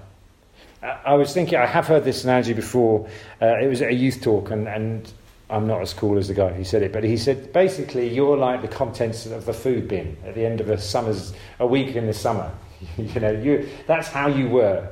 I 0.82 1.14
was 1.14 1.32
thinking, 1.32 1.60
I 1.60 1.66
have 1.66 1.86
heard 1.86 2.02
this 2.02 2.24
analogy 2.24 2.54
before. 2.54 3.08
Uh, 3.40 3.56
it 3.62 3.68
was 3.68 3.80
at 3.82 3.90
a 3.90 3.94
youth 3.94 4.20
talk, 4.20 4.50
and, 4.50 4.66
and 4.66 5.12
I'm 5.48 5.68
not 5.68 5.80
as 5.80 5.94
cool 5.94 6.18
as 6.18 6.26
the 6.26 6.34
guy 6.34 6.52
who 6.52 6.64
said 6.64 6.82
it, 6.82 6.92
but 6.92 7.04
he 7.04 7.16
said 7.18 7.52
basically 7.52 8.12
you're 8.12 8.36
like 8.36 8.60
the 8.62 8.66
contents 8.66 9.26
of 9.26 9.46
the 9.46 9.52
food 9.52 9.86
bin 9.86 10.16
at 10.24 10.34
the 10.34 10.44
end 10.44 10.60
of 10.60 10.70
a 10.70 10.76
summer's 10.76 11.32
a 11.60 11.68
week 11.68 11.94
in 11.94 12.06
the 12.06 12.12
summer. 12.12 12.50
you 12.98 13.20
know, 13.20 13.30
you 13.30 13.68
that's 13.86 14.08
how 14.08 14.26
you 14.26 14.48
were. 14.48 14.90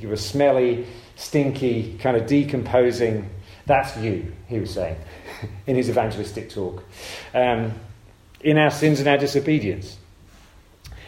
You 0.00 0.08
were 0.08 0.16
smelly, 0.16 0.86
stinky, 1.16 1.98
kind 1.98 2.16
of 2.16 2.26
decomposing. 2.26 3.28
That's 3.66 3.98
you, 3.98 4.32
he 4.48 4.60
was 4.60 4.70
saying 4.70 4.96
in 5.66 5.76
his 5.76 5.90
evangelistic 5.90 6.48
talk. 6.48 6.82
Um, 7.34 7.74
in 8.40 8.56
our 8.56 8.70
sins 8.70 8.98
and 8.98 9.08
our 9.08 9.18
disobedience. 9.18 9.98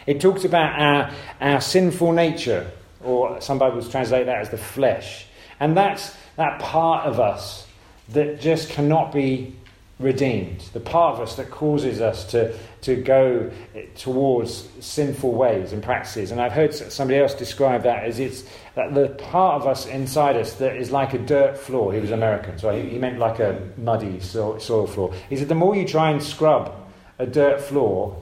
It 0.07 0.21
talks 0.21 0.45
about 0.45 0.79
our, 0.79 1.11
our 1.41 1.61
sinful 1.61 2.13
nature, 2.13 2.71
or 3.03 3.39
some 3.41 3.59
Bibles 3.59 3.89
translate 3.89 4.25
that 4.25 4.39
as 4.39 4.49
the 4.49 4.57
flesh. 4.57 5.27
And 5.59 5.75
that's 5.75 6.15
that 6.37 6.59
part 6.59 7.05
of 7.05 7.19
us 7.19 7.67
that 8.09 8.39
just 8.39 8.69
cannot 8.69 9.11
be 9.11 9.53
redeemed, 9.99 10.61
the 10.73 10.79
part 10.79 11.15
of 11.15 11.21
us 11.21 11.35
that 11.35 11.49
causes 11.49 12.01
us 12.01 12.25
to, 12.25 12.55
to 12.81 12.95
go 12.95 13.51
towards 13.95 14.67
sinful 14.79 15.31
ways 15.31 15.73
and 15.73 15.81
practices. 15.81 16.31
And 16.31 16.39
I've 16.39 16.51
heard 16.51 16.73
somebody 16.73 17.19
else 17.19 17.33
describe 17.33 17.83
that 17.83 18.03
as 18.03 18.19
it's 18.19 18.43
that 18.75 18.93
the 18.93 19.09
part 19.09 19.61
of 19.61 19.67
us 19.67 19.87
inside 19.87 20.35
us 20.35 20.53
that 20.55 20.75
is 20.75 20.91
like 20.91 21.13
a 21.15 21.17
dirt 21.17 21.57
floor. 21.57 21.93
He 21.93 21.99
was 21.99 22.11
American, 22.11 22.59
so 22.59 22.69
he, 22.69 22.87
he 22.87 22.99
meant 22.99 23.17
like 23.17 23.39
a 23.39 23.59
muddy 23.75 24.19
soil, 24.19 24.59
soil 24.59 24.85
floor. 24.85 25.13
He 25.29 25.35
said 25.35 25.49
the 25.49 25.55
more 25.55 25.75
you 25.75 25.87
try 25.87 26.11
and 26.11 26.21
scrub 26.21 26.73
a 27.17 27.25
dirt 27.25 27.59
floor, 27.59 28.21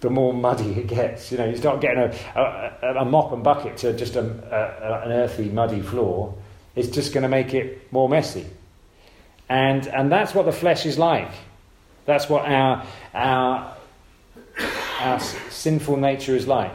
the 0.00 0.10
more 0.10 0.32
muddy 0.32 0.72
it 0.72 0.86
gets. 0.86 1.32
You 1.32 1.38
know, 1.38 1.46
you 1.46 1.56
start 1.56 1.80
getting 1.80 1.98
a, 1.98 2.78
a, 2.82 2.94
a 3.00 3.04
mop 3.04 3.32
and 3.32 3.42
bucket 3.42 3.76
to 3.78 3.92
just 3.92 4.16
um, 4.16 4.40
a, 4.50 5.02
an 5.04 5.12
earthy, 5.12 5.48
muddy 5.48 5.80
floor. 5.80 6.34
It's 6.76 6.88
just 6.88 7.12
going 7.12 7.22
to 7.22 7.28
make 7.28 7.54
it 7.54 7.92
more 7.92 8.08
messy. 8.08 8.46
And, 9.48 9.86
and 9.88 10.12
that's 10.12 10.34
what 10.34 10.46
the 10.46 10.52
flesh 10.52 10.86
is 10.86 10.98
like. 10.98 11.30
That's 12.04 12.28
what 12.28 12.44
our, 12.44 12.86
our, 13.14 13.76
our 15.00 15.20
sinful 15.20 15.96
nature 15.96 16.36
is 16.36 16.46
like. 16.46 16.72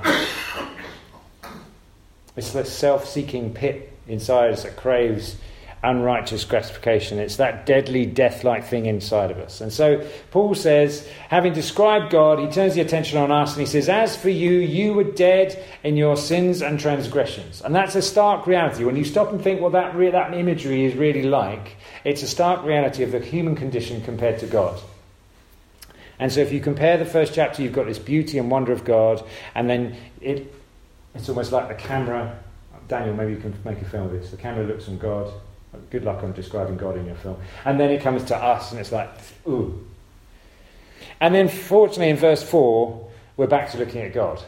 It's 2.35 2.51
the 2.51 2.65
self 2.65 3.07
seeking 3.07 3.53
pit 3.53 3.93
inside 4.07 4.51
us 4.51 4.63
that 4.63 4.75
craves 4.75 5.37
unrighteous 5.83 6.45
gratification. 6.45 7.19
It's 7.19 7.35
that 7.35 7.65
deadly, 7.65 8.05
death 8.05 8.43
like 8.43 8.65
thing 8.65 8.85
inside 8.85 9.31
of 9.31 9.37
us. 9.37 9.61
And 9.61 9.71
so 9.71 10.07
Paul 10.31 10.55
says, 10.55 11.07
having 11.29 11.53
described 11.53 12.11
God, 12.11 12.39
he 12.39 12.47
turns 12.47 12.75
the 12.75 12.81
attention 12.81 13.17
on 13.17 13.31
us 13.31 13.53
and 13.53 13.59
he 13.59 13.65
says, 13.65 13.89
As 13.89 14.15
for 14.15 14.29
you, 14.29 14.51
you 14.51 14.93
were 14.93 15.03
dead 15.03 15.63
in 15.83 15.97
your 15.97 16.15
sins 16.15 16.61
and 16.61 16.79
transgressions. 16.79 17.61
And 17.61 17.75
that's 17.75 17.95
a 17.95 18.01
stark 18.01 18.47
reality. 18.47 18.83
When 18.83 18.95
you 18.95 19.05
stop 19.05 19.31
and 19.31 19.41
think 19.41 19.61
what 19.61 19.73
that, 19.73 19.95
re- 19.95 20.11
that 20.11 20.33
imagery 20.33 20.85
is 20.85 20.95
really 20.95 21.23
like, 21.23 21.75
it's 22.03 22.23
a 22.23 22.27
stark 22.27 22.65
reality 22.65 23.03
of 23.03 23.11
the 23.11 23.19
human 23.19 23.55
condition 23.55 24.01
compared 24.01 24.39
to 24.39 24.47
God. 24.47 24.79
And 26.19 26.31
so 26.31 26.39
if 26.39 26.53
you 26.53 26.61
compare 26.61 26.97
the 26.97 27.05
first 27.05 27.33
chapter, 27.33 27.61
you've 27.61 27.73
got 27.73 27.87
this 27.87 27.99
beauty 27.99 28.37
and 28.37 28.49
wonder 28.49 28.71
of 28.71 28.85
God, 28.85 29.25
and 29.55 29.69
then 29.69 29.97
it, 30.21 30.53
it's 31.13 31.27
almost 31.27 31.51
like 31.51 31.67
the 31.67 31.73
camera. 31.73 32.39
Daniel, 32.87 33.15
maybe 33.15 33.31
you 33.31 33.37
can 33.37 33.53
make 33.65 33.81
a 33.81 33.85
film 33.85 34.05
of 34.05 34.11
this. 34.11 34.29
The 34.29 34.37
camera 34.37 34.65
looks 34.65 34.87
on 34.87 34.97
God, 34.97 35.33
Good 35.89 36.03
luck 36.03 36.23
on 36.23 36.33
describing 36.33 36.77
God 36.77 36.97
in 36.97 37.05
your 37.05 37.15
film. 37.15 37.37
And 37.65 37.79
then 37.79 37.89
it 37.89 38.01
comes 38.01 38.23
to 38.25 38.35
us, 38.35 38.71
and 38.71 38.79
it's 38.79 38.91
like, 38.91 39.09
ooh. 39.47 39.85
And 41.19 41.33
then, 41.33 41.47
fortunately, 41.47 42.09
in 42.09 42.17
verse 42.17 42.43
4, 42.43 43.09
we're 43.37 43.47
back 43.47 43.71
to 43.71 43.77
looking 43.77 44.01
at 44.01 44.13
God. 44.13 44.41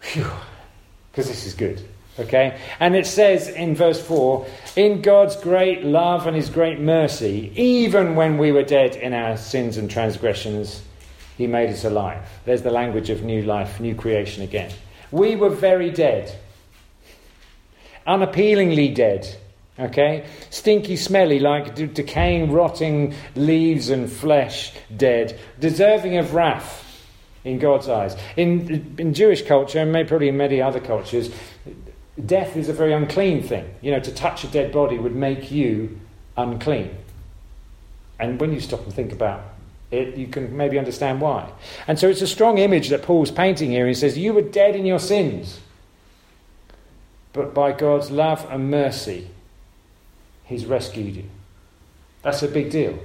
Because 0.00 1.28
this 1.28 1.46
is 1.46 1.54
good. 1.54 1.82
Okay? 2.18 2.58
And 2.80 2.94
it 2.94 3.06
says 3.06 3.48
in 3.48 3.74
verse 3.74 4.00
4 4.04 4.46
In 4.76 5.02
God's 5.02 5.36
great 5.36 5.84
love 5.84 6.26
and 6.26 6.36
his 6.36 6.48
great 6.48 6.80
mercy, 6.80 7.52
even 7.56 8.14
when 8.14 8.38
we 8.38 8.52
were 8.52 8.62
dead 8.62 8.96
in 8.96 9.12
our 9.12 9.36
sins 9.36 9.76
and 9.76 9.90
transgressions, 9.90 10.82
he 11.36 11.46
made 11.46 11.70
us 11.70 11.84
alive. 11.84 12.22
There's 12.44 12.62
the 12.62 12.70
language 12.70 13.10
of 13.10 13.22
new 13.22 13.42
life, 13.42 13.80
new 13.80 13.94
creation 13.94 14.42
again. 14.42 14.72
We 15.10 15.34
were 15.34 15.50
very 15.50 15.90
dead, 15.90 16.36
unappealingly 18.06 18.94
dead 18.94 19.36
Okay? 19.78 20.26
Stinky, 20.50 20.96
smelly, 20.96 21.40
like 21.40 21.74
de- 21.74 21.86
decaying, 21.86 22.52
rotting 22.52 23.14
leaves 23.34 23.90
and 23.90 24.10
flesh, 24.10 24.72
dead, 24.96 25.38
deserving 25.58 26.16
of 26.16 26.34
wrath 26.34 26.84
in 27.44 27.58
God's 27.58 27.88
eyes. 27.88 28.16
In, 28.36 28.94
in 28.98 29.14
Jewish 29.14 29.42
culture, 29.42 29.80
and 29.80 29.92
maybe 29.92 30.08
probably 30.08 30.28
in 30.28 30.36
many 30.36 30.62
other 30.62 30.80
cultures, 30.80 31.30
death 32.24 32.56
is 32.56 32.68
a 32.68 32.72
very 32.72 32.92
unclean 32.92 33.42
thing. 33.42 33.68
You 33.82 33.92
know, 33.92 34.00
to 34.00 34.14
touch 34.14 34.44
a 34.44 34.48
dead 34.48 34.72
body 34.72 34.98
would 34.98 35.14
make 35.14 35.50
you 35.50 35.98
unclean. 36.36 36.94
And 38.18 38.40
when 38.40 38.52
you 38.52 38.60
stop 38.60 38.84
and 38.84 38.94
think 38.94 39.12
about 39.12 39.42
it, 39.90 40.16
you 40.16 40.26
can 40.26 40.56
maybe 40.56 40.78
understand 40.78 41.20
why. 41.20 41.50
And 41.86 41.98
so 41.98 42.08
it's 42.08 42.22
a 42.22 42.26
strong 42.26 42.58
image 42.58 42.88
that 42.88 43.02
Paul's 43.02 43.30
painting 43.30 43.70
here. 43.70 43.86
He 43.86 43.94
says, 43.94 44.16
You 44.16 44.32
were 44.32 44.42
dead 44.42 44.76
in 44.76 44.86
your 44.86 44.98
sins, 44.98 45.60
but 47.32 47.52
by 47.52 47.72
God's 47.72 48.10
love 48.10 48.46
and 48.50 48.70
mercy, 48.70 49.28
He's 50.44 50.66
rescued 50.66 51.16
you. 51.16 51.24
That's 52.22 52.42
a 52.42 52.48
big 52.48 52.70
deal. 52.70 52.98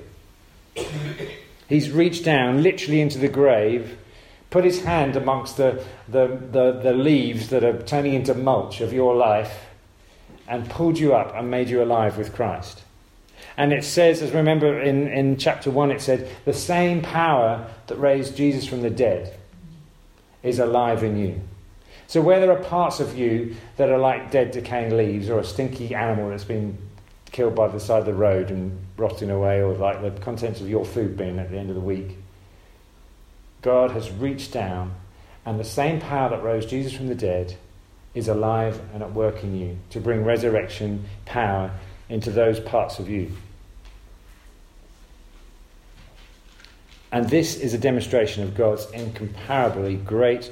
He's 1.67 1.91
reached 1.91 2.25
down 2.25 2.63
literally 2.63 3.01
into 3.01 3.17
the 3.17 3.27
grave, 3.27 3.97
put 4.49 4.63
his 4.63 4.83
hand 4.83 5.15
amongst 5.15 5.57
the, 5.57 5.83
the, 6.07 6.27
the, 6.27 6.71
the, 6.71 6.93
leaves 6.93 7.49
that 7.49 7.63
are 7.63 7.81
turning 7.83 8.13
into 8.13 8.33
mulch 8.33 8.81
of 8.81 8.91
your 8.91 9.15
life, 9.15 9.65
and 10.47 10.69
pulled 10.69 10.97
you 10.97 11.13
up 11.13 11.35
and 11.35 11.51
made 11.51 11.69
you 11.69 11.83
alive 11.83 12.17
with 12.17 12.33
Christ. 12.33 12.81
And 13.55 13.71
it 13.71 13.83
says, 13.83 14.21
as 14.21 14.31
remember 14.31 14.81
in, 14.81 15.07
in 15.07 15.37
chapter 15.37 15.69
1, 15.69 15.91
it 15.91 16.01
said, 16.01 16.29
the 16.45 16.53
same 16.53 17.01
power 17.01 17.67
that 17.87 17.97
raised 17.97 18.35
Jesus 18.35 18.65
from 18.65 18.81
the 18.81 18.89
dead 18.89 19.37
is 20.41 20.59
alive 20.59 21.03
in 21.03 21.17
you. 21.17 21.41
So, 22.07 22.21
where 22.21 22.39
there 22.39 22.51
are 22.51 22.63
parts 22.63 22.99
of 22.99 23.15
you 23.17 23.55
that 23.77 23.89
are 23.89 23.99
like 23.99 24.31
dead, 24.31 24.51
decaying 24.51 24.97
leaves 24.97 25.29
or 25.29 25.39
a 25.39 25.43
stinky 25.43 25.93
animal 25.93 26.29
that's 26.29 26.43
been 26.43 26.75
killed 27.31 27.55
by 27.55 27.67
the 27.67 27.79
side 27.79 27.99
of 27.99 28.05
the 28.05 28.13
road 28.13 28.49
and 28.49 28.77
rotting 28.97 29.29
away, 29.29 29.61
or 29.61 29.73
like 29.73 30.01
the 30.01 30.11
contents 30.21 30.61
of 30.61 30.69
your 30.69 30.85
food 30.85 31.17
bin 31.17 31.39
at 31.39 31.51
the 31.51 31.57
end 31.57 31.69
of 31.69 31.75
the 31.75 31.81
week. 31.81 32.17
God 33.61 33.91
has 33.91 34.11
reached 34.11 34.51
down, 34.51 34.95
and 35.45 35.59
the 35.59 35.63
same 35.63 35.99
power 35.99 36.29
that 36.29 36.43
rose 36.43 36.65
Jesus 36.65 36.93
from 36.93 37.07
the 37.07 37.15
dead 37.15 37.55
is 38.13 38.27
alive 38.27 38.81
and 38.93 39.03
at 39.03 39.13
work 39.13 39.43
in 39.43 39.57
you 39.57 39.77
to 39.91 39.99
bring 39.99 40.23
resurrection 40.23 41.05
power 41.25 41.71
into 42.09 42.31
those 42.31 42.59
parts 42.59 42.99
of 42.99 43.09
you. 43.09 43.31
And 47.11 47.29
this 47.29 47.57
is 47.57 47.73
a 47.73 47.77
demonstration 47.77 48.43
of 48.43 48.55
God's 48.55 48.89
incomparably 48.91 49.95
great, 49.95 50.51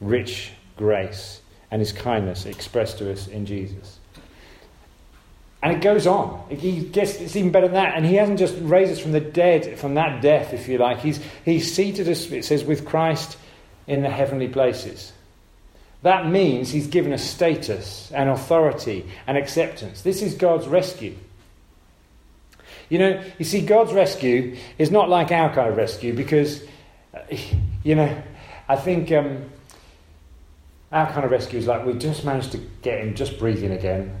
rich 0.00 0.52
grace 0.76 1.40
and 1.70 1.80
his 1.80 1.92
kindness 1.92 2.46
expressed 2.46 2.98
to 2.98 3.10
us 3.10 3.28
in 3.28 3.46
Jesus. 3.46 3.98
And 5.64 5.72
it 5.72 5.80
goes 5.80 6.06
on. 6.06 6.44
He 6.50 6.80
gets, 6.82 7.14
it's 7.14 7.36
even 7.36 7.50
better 7.50 7.68
than 7.68 7.76
that. 7.76 7.96
And 7.96 8.04
he 8.04 8.16
hasn't 8.16 8.38
just 8.38 8.54
raised 8.60 8.92
us 8.92 8.98
from 8.98 9.12
the 9.12 9.20
dead, 9.20 9.78
from 9.78 9.94
that 9.94 10.20
death, 10.20 10.52
if 10.52 10.68
you 10.68 10.76
like. 10.76 10.98
He's, 10.98 11.18
he's 11.42 11.74
seated 11.74 12.06
us, 12.06 12.30
it 12.30 12.44
says, 12.44 12.62
with 12.64 12.84
Christ 12.84 13.38
in 13.86 14.02
the 14.02 14.10
heavenly 14.10 14.46
places. 14.46 15.14
That 16.02 16.28
means 16.28 16.70
he's 16.70 16.86
given 16.88 17.14
us 17.14 17.24
status 17.24 18.12
and 18.12 18.28
authority 18.28 19.08
and 19.26 19.38
acceptance. 19.38 20.02
This 20.02 20.20
is 20.20 20.34
God's 20.34 20.68
rescue. 20.68 21.16
You 22.90 22.98
know, 22.98 23.24
you 23.38 23.46
see, 23.46 23.64
God's 23.64 23.94
rescue 23.94 24.58
is 24.76 24.90
not 24.90 25.08
like 25.08 25.32
our 25.32 25.54
kind 25.54 25.70
of 25.70 25.78
rescue 25.78 26.12
because, 26.12 26.62
uh, 27.14 27.20
you 27.82 27.94
know, 27.94 28.22
I 28.68 28.76
think 28.76 29.10
um, 29.12 29.50
our 30.92 31.10
kind 31.10 31.24
of 31.24 31.30
rescue 31.30 31.58
is 31.58 31.66
like 31.66 31.86
we 31.86 31.94
just 31.94 32.22
managed 32.22 32.52
to 32.52 32.58
get 32.82 33.00
him 33.00 33.14
just 33.14 33.38
breathing 33.38 33.72
again 33.72 34.20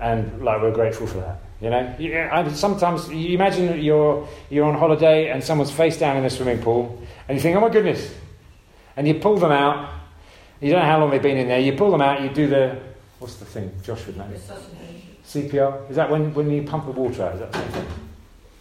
and 0.00 0.42
like 0.44 0.60
we're 0.62 0.72
grateful 0.72 1.06
for 1.06 1.18
that. 1.18 1.40
You 1.60 1.68
know, 1.70 2.28
I, 2.32 2.48
sometimes 2.52 3.08
you 3.10 3.34
imagine 3.34 3.80
you're 3.82 4.26
you're 4.48 4.64
on 4.64 4.78
holiday 4.78 5.30
and 5.30 5.44
someone's 5.44 5.70
face 5.70 5.98
down 5.98 6.16
in 6.16 6.24
a 6.24 6.30
swimming 6.30 6.62
pool, 6.62 7.02
and 7.28 7.36
you 7.36 7.42
think, 7.42 7.56
oh 7.56 7.60
my 7.60 7.68
goodness, 7.68 8.12
and 8.96 9.06
you 9.06 9.14
pull 9.14 9.36
them 9.36 9.52
out. 9.52 9.90
You 10.60 10.70
don't 10.70 10.80
know 10.80 10.86
how 10.86 11.00
long 11.00 11.10
they've 11.10 11.22
been 11.22 11.36
in 11.36 11.48
there. 11.48 11.60
You 11.60 11.74
pull 11.74 11.90
them 11.90 12.00
out. 12.00 12.22
You 12.22 12.30
do 12.30 12.46
the 12.46 12.78
what's 13.18 13.36
the 13.36 13.44
thing? 13.44 13.72
Josh 13.84 14.06
would 14.06 14.16
know. 14.16 14.26
CPR. 15.26 15.90
Is 15.90 15.96
that 15.96 16.10
when 16.10 16.32
when 16.34 16.50
you 16.50 16.62
pump 16.62 16.86
the 16.86 16.92
water 16.92 17.24
out? 17.24 17.34
Is 17.34 17.40
that 17.40 17.52
the 17.52 17.58
same 17.58 17.68
thing? 17.72 17.86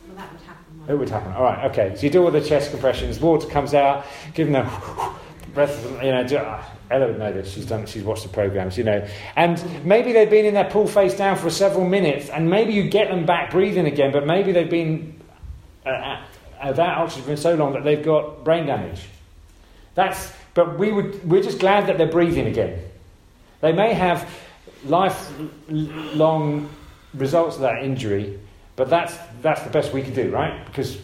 Well, 0.07 0.17
that 0.17 0.31
would 0.31 0.41
happen. 0.41 0.83
It 0.87 0.93
would 0.95 1.09
happen. 1.09 1.33
All 1.33 1.43
right. 1.43 1.71
Okay. 1.71 1.95
So 1.95 2.03
you 2.03 2.09
do 2.09 2.23
all 2.23 2.31
the 2.31 2.41
chest 2.41 2.71
compressions. 2.71 3.19
Water 3.19 3.47
comes 3.47 3.73
out. 3.73 4.05
Give 4.33 4.51
them 4.51 4.65
a 4.65 5.15
breath. 5.53 5.83
You 6.03 6.11
know. 6.11 6.27
Do, 6.27 6.37
ah. 6.37 6.69
Ella 6.91 7.07
would 7.07 7.19
know 7.19 7.31
this. 7.31 7.51
She's 7.51 7.65
done. 7.65 7.85
She's 7.85 8.03
watched 8.03 8.23
the 8.23 8.29
programs, 8.29 8.77
you 8.77 8.83
know. 8.83 9.07
And 9.35 9.85
maybe 9.85 10.11
they've 10.11 10.29
been 10.29 10.45
in 10.45 10.53
their 10.53 10.69
pool 10.69 10.87
face 10.87 11.15
down 11.15 11.37
for 11.37 11.49
several 11.49 11.87
minutes, 11.87 12.29
and 12.29 12.49
maybe 12.49 12.73
you 12.73 12.89
get 12.89 13.09
them 13.09 13.25
back 13.25 13.51
breathing 13.51 13.85
again. 13.85 14.11
But 14.11 14.25
maybe 14.25 14.51
they've 14.51 14.69
been 14.69 15.19
uh, 15.85 16.21
without 16.65 16.97
oxygen 16.97 17.35
for 17.35 17.37
so 17.37 17.55
long 17.55 17.73
that 17.73 17.83
they've 17.83 18.03
got 18.03 18.43
brain 18.43 18.65
damage. 18.65 19.01
That's. 19.95 20.31
But 20.55 20.79
we 20.79 20.91
would. 20.91 21.29
We're 21.29 21.43
just 21.43 21.59
glad 21.59 21.87
that 21.87 21.97
they're 21.97 22.07
breathing 22.07 22.47
again. 22.47 22.79
They 23.61 23.71
may 23.71 23.93
have 23.93 24.29
lifelong 24.85 26.69
results 27.13 27.55
of 27.55 27.61
that 27.61 27.83
injury, 27.83 28.39
but 28.75 28.89
that's 28.89 29.15
that's 29.41 29.61
the 29.61 29.69
best 29.69 29.93
we 29.93 30.01
can 30.01 30.13
do, 30.13 30.31
right? 30.31 30.65
Because 30.65 30.97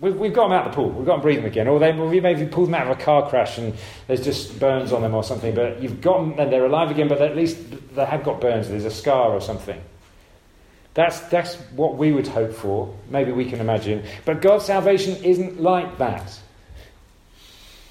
We've, 0.00 0.14
we've 0.16 0.32
got 0.32 0.44
them 0.44 0.52
out 0.52 0.66
of 0.66 0.72
the 0.72 0.76
pool. 0.76 0.90
We've 0.90 1.06
got 1.06 1.14
them 1.14 1.22
breathing 1.22 1.44
again. 1.44 1.66
Or 1.66 1.78
they, 1.80 1.92
we 1.92 2.20
maybe 2.20 2.46
pulled 2.46 2.68
them 2.68 2.74
out 2.74 2.88
of 2.88 2.98
a 2.98 3.02
car 3.02 3.28
crash 3.28 3.58
and 3.58 3.74
there's 4.06 4.24
just 4.24 4.58
burns 4.60 4.92
on 4.92 5.02
them 5.02 5.14
or 5.14 5.24
something. 5.24 5.54
But 5.54 5.82
you've 5.82 6.00
got 6.00 6.18
them 6.18 6.38
and 6.38 6.52
they're 6.52 6.66
alive 6.66 6.90
again, 6.90 7.08
but 7.08 7.20
at 7.20 7.36
least 7.36 7.58
they 7.94 8.04
have 8.04 8.22
got 8.22 8.40
burns. 8.40 8.68
There's 8.68 8.84
a 8.84 8.90
scar 8.90 9.30
or 9.30 9.40
something. 9.40 9.80
That's, 10.94 11.20
that's 11.20 11.56
what 11.72 11.96
we 11.96 12.12
would 12.12 12.26
hope 12.26 12.52
for. 12.52 12.94
Maybe 13.08 13.32
we 13.32 13.44
can 13.44 13.60
imagine. 13.60 14.04
But 14.24 14.40
God's 14.40 14.64
salvation 14.64 15.22
isn't 15.24 15.60
like 15.60 15.98
that. 15.98 16.38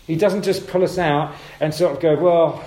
He 0.07 0.15
doesn't 0.15 0.43
just 0.43 0.67
pull 0.67 0.83
us 0.83 0.97
out 0.97 1.35
and 1.59 1.73
sort 1.73 1.93
of 1.93 2.01
go, 2.01 2.15
well, 2.15 2.63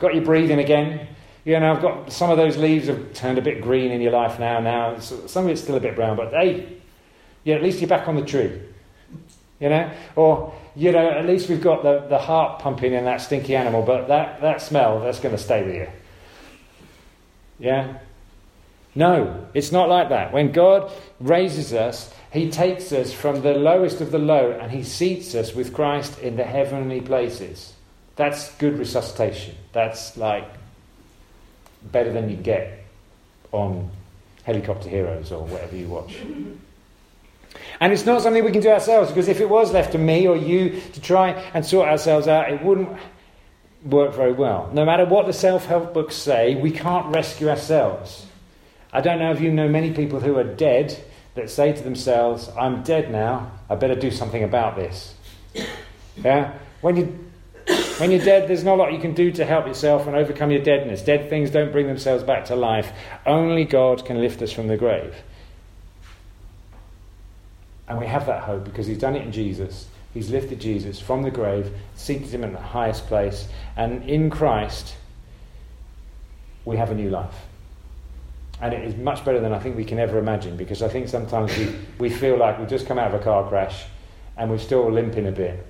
got 0.00 0.14
you 0.14 0.20
breathing 0.20 0.58
again. 0.58 1.06
You 1.44 1.58
know, 1.58 1.72
I've 1.72 1.82
got 1.82 2.12
some 2.12 2.30
of 2.30 2.36
those 2.36 2.56
leaves 2.56 2.88
have 2.88 3.14
turned 3.14 3.38
a 3.38 3.42
bit 3.42 3.62
green 3.62 3.92
in 3.92 4.00
your 4.00 4.12
life 4.12 4.38
now. 4.40 4.60
Now 4.60 4.98
some 4.98 5.44
of 5.44 5.50
it's 5.50 5.62
still 5.62 5.76
a 5.76 5.80
bit 5.80 5.94
brown, 5.94 6.16
but 6.16 6.32
hey, 6.32 6.76
yeah, 7.44 7.54
at 7.54 7.62
least 7.62 7.80
you're 7.80 7.88
back 7.88 8.08
on 8.08 8.16
the 8.16 8.24
tree. 8.24 8.60
You 9.60 9.68
know, 9.68 9.92
or 10.16 10.54
you 10.74 10.92
know, 10.92 11.10
at 11.10 11.26
least 11.26 11.48
we've 11.48 11.60
got 11.60 11.82
the, 11.82 12.06
the 12.08 12.18
heart 12.18 12.60
pumping 12.60 12.92
in 12.92 13.04
that 13.04 13.20
stinky 13.20 13.56
animal, 13.56 13.82
but 13.82 14.08
that, 14.08 14.40
that 14.40 14.62
smell 14.62 15.00
that's 15.00 15.20
going 15.20 15.34
to 15.34 15.42
stay 15.42 15.62
with 15.62 15.74
you. 15.74 15.88
Yeah. 17.58 17.98
No, 18.94 19.46
it's 19.54 19.72
not 19.72 19.88
like 19.88 20.08
that. 20.08 20.32
When 20.32 20.52
God 20.52 20.90
raises 21.20 21.72
us, 21.72 22.12
He 22.32 22.50
takes 22.50 22.92
us 22.92 23.12
from 23.12 23.42
the 23.42 23.54
lowest 23.54 24.00
of 24.00 24.10
the 24.10 24.18
low 24.18 24.52
and 24.52 24.72
He 24.72 24.82
seats 24.82 25.34
us 25.34 25.54
with 25.54 25.72
Christ 25.72 26.18
in 26.20 26.36
the 26.36 26.44
heavenly 26.44 27.00
places. 27.00 27.74
That's 28.16 28.54
good 28.56 28.78
resuscitation. 28.78 29.56
That's 29.72 30.16
like 30.16 30.48
better 31.82 32.12
than 32.12 32.28
you 32.30 32.36
get 32.36 32.84
on 33.52 33.90
Helicopter 34.44 34.88
Heroes 34.88 35.32
or 35.32 35.44
whatever 35.44 35.76
you 35.76 35.88
watch. 35.88 36.16
And 37.80 37.92
it's 37.92 38.04
not 38.04 38.22
something 38.22 38.44
we 38.44 38.52
can 38.52 38.60
do 38.60 38.68
ourselves 38.70 39.10
because 39.10 39.28
if 39.28 39.40
it 39.40 39.48
was 39.48 39.72
left 39.72 39.92
to 39.92 39.98
me 39.98 40.26
or 40.26 40.36
you 40.36 40.80
to 40.92 41.00
try 41.00 41.30
and 41.54 41.64
sort 41.64 41.88
ourselves 41.88 42.28
out, 42.28 42.52
it 42.52 42.62
wouldn't 42.62 42.90
work 43.84 44.14
very 44.14 44.32
well. 44.32 44.70
No 44.72 44.84
matter 44.84 45.04
what 45.04 45.26
the 45.26 45.32
self 45.32 45.66
help 45.66 45.94
books 45.94 46.14
say, 46.14 46.54
we 46.54 46.70
can't 46.70 47.14
rescue 47.14 47.48
ourselves. 47.48 48.26
I 48.92 49.00
don't 49.00 49.18
know 49.18 49.30
if 49.30 49.40
you 49.40 49.50
know 49.50 49.68
many 49.68 49.92
people 49.92 50.20
who 50.20 50.36
are 50.36 50.44
dead 50.44 51.02
that 51.34 51.48
say 51.48 51.72
to 51.72 51.82
themselves, 51.82 52.50
I'm 52.58 52.82
dead 52.82 53.10
now, 53.10 53.52
I 53.68 53.76
better 53.76 53.94
do 53.94 54.10
something 54.10 54.42
about 54.42 54.76
this. 54.76 55.14
Yeah? 56.16 56.52
When, 56.80 56.96
you, 56.96 57.30
when 57.98 58.10
you're 58.10 58.24
dead, 58.24 58.48
there's 58.48 58.64
not 58.64 58.74
a 58.74 58.76
lot 58.82 58.92
you 58.92 58.98
can 58.98 59.14
do 59.14 59.30
to 59.32 59.44
help 59.44 59.66
yourself 59.66 60.06
and 60.06 60.16
overcome 60.16 60.50
your 60.50 60.62
deadness. 60.62 61.02
Dead 61.02 61.30
things 61.30 61.50
don't 61.50 61.70
bring 61.70 61.86
themselves 61.86 62.24
back 62.24 62.46
to 62.46 62.56
life. 62.56 62.92
Only 63.24 63.64
God 63.64 64.04
can 64.04 64.20
lift 64.20 64.42
us 64.42 64.52
from 64.52 64.66
the 64.66 64.76
grave. 64.76 65.14
And 67.90 67.98
we 67.98 68.06
have 68.06 68.24
that 68.26 68.44
hope 68.44 68.64
because 68.64 68.86
He's 68.86 68.98
done 68.98 69.16
it 69.16 69.22
in 69.22 69.32
Jesus. 69.32 69.88
He's 70.14 70.30
lifted 70.30 70.60
Jesus 70.60 71.00
from 71.00 71.22
the 71.22 71.30
grave, 71.30 71.72
seated 71.94 72.28
him 72.28 72.42
in 72.42 72.52
the 72.52 72.60
highest 72.60 73.06
place, 73.06 73.46
and 73.76 74.02
in 74.08 74.28
Christ, 74.28 74.94
we 76.64 76.76
have 76.76 76.90
a 76.90 76.94
new 76.94 77.10
life. 77.10 77.34
And 78.60 78.74
it 78.74 78.84
is 78.84 78.96
much 78.96 79.24
better 79.24 79.40
than 79.40 79.52
I 79.52 79.58
think 79.58 79.76
we 79.76 79.84
can 79.84 79.98
ever 79.98 80.18
imagine 80.18 80.56
because 80.56 80.82
I 80.82 80.88
think 80.88 81.08
sometimes 81.08 81.56
we, 81.56 81.74
we 81.98 82.10
feel 82.10 82.36
like 82.36 82.58
we've 82.58 82.68
just 82.68 82.86
come 82.86 82.98
out 82.98 83.14
of 83.14 83.20
a 83.20 83.24
car 83.24 83.48
crash 83.48 83.84
and 84.36 84.50
we're 84.50 84.58
still 84.58 84.90
limping 84.90 85.26
a 85.26 85.32
bit 85.32 85.64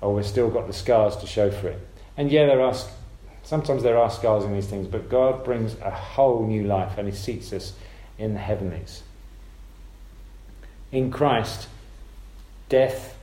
or 0.00 0.12
we've 0.12 0.26
still 0.26 0.50
got 0.50 0.66
the 0.66 0.72
scars 0.72 1.16
to 1.16 1.26
show 1.26 1.50
for 1.50 1.68
it. 1.68 1.80
And 2.16 2.30
yeah, 2.30 2.46
there 2.46 2.60
are, 2.60 2.74
sometimes 3.44 3.82
there 3.82 3.96
are 3.96 4.10
scars 4.10 4.44
in 4.44 4.52
these 4.52 4.66
things, 4.66 4.86
but 4.86 5.08
God 5.08 5.42
brings 5.44 5.74
a 5.80 5.90
whole 5.90 6.46
new 6.46 6.64
life 6.64 6.98
and 6.98 7.08
He 7.08 7.14
seats 7.14 7.52
us 7.52 7.72
in 8.18 8.34
the 8.34 8.40
heavenlies. 8.40 9.02
In 10.92 11.10
Christ, 11.10 11.68
death 12.68 13.16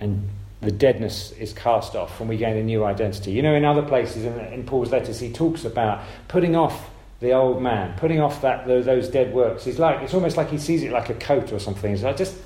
and 0.00 0.28
the 0.60 0.70
deadness 0.70 1.32
is 1.32 1.52
cast 1.52 1.94
off 1.94 2.20
and 2.20 2.28
we 2.28 2.36
gain 2.36 2.56
a 2.56 2.62
new 2.62 2.84
identity. 2.84 3.32
You 3.32 3.42
know, 3.42 3.54
in 3.54 3.64
other 3.64 3.82
places 3.82 4.24
in, 4.24 4.38
in 4.38 4.64
Paul's 4.64 4.90
letters, 4.90 5.20
he 5.20 5.32
talks 5.32 5.64
about 5.64 6.02
putting 6.26 6.56
off 6.56 6.90
the 7.20 7.32
old 7.32 7.62
man, 7.62 7.96
putting 7.96 8.20
off 8.20 8.42
that 8.42 8.66
those 8.66 9.08
dead 9.08 9.32
works. 9.32 9.64
He's 9.64 9.78
like 9.78 10.02
it's 10.02 10.14
almost 10.14 10.36
like 10.36 10.50
he 10.50 10.58
sees 10.58 10.82
it 10.82 10.92
like 10.92 11.10
a 11.10 11.14
coat 11.14 11.52
or 11.52 11.58
something. 11.58 11.90
He's 11.90 12.02
like, 12.02 12.16
just 12.16 12.36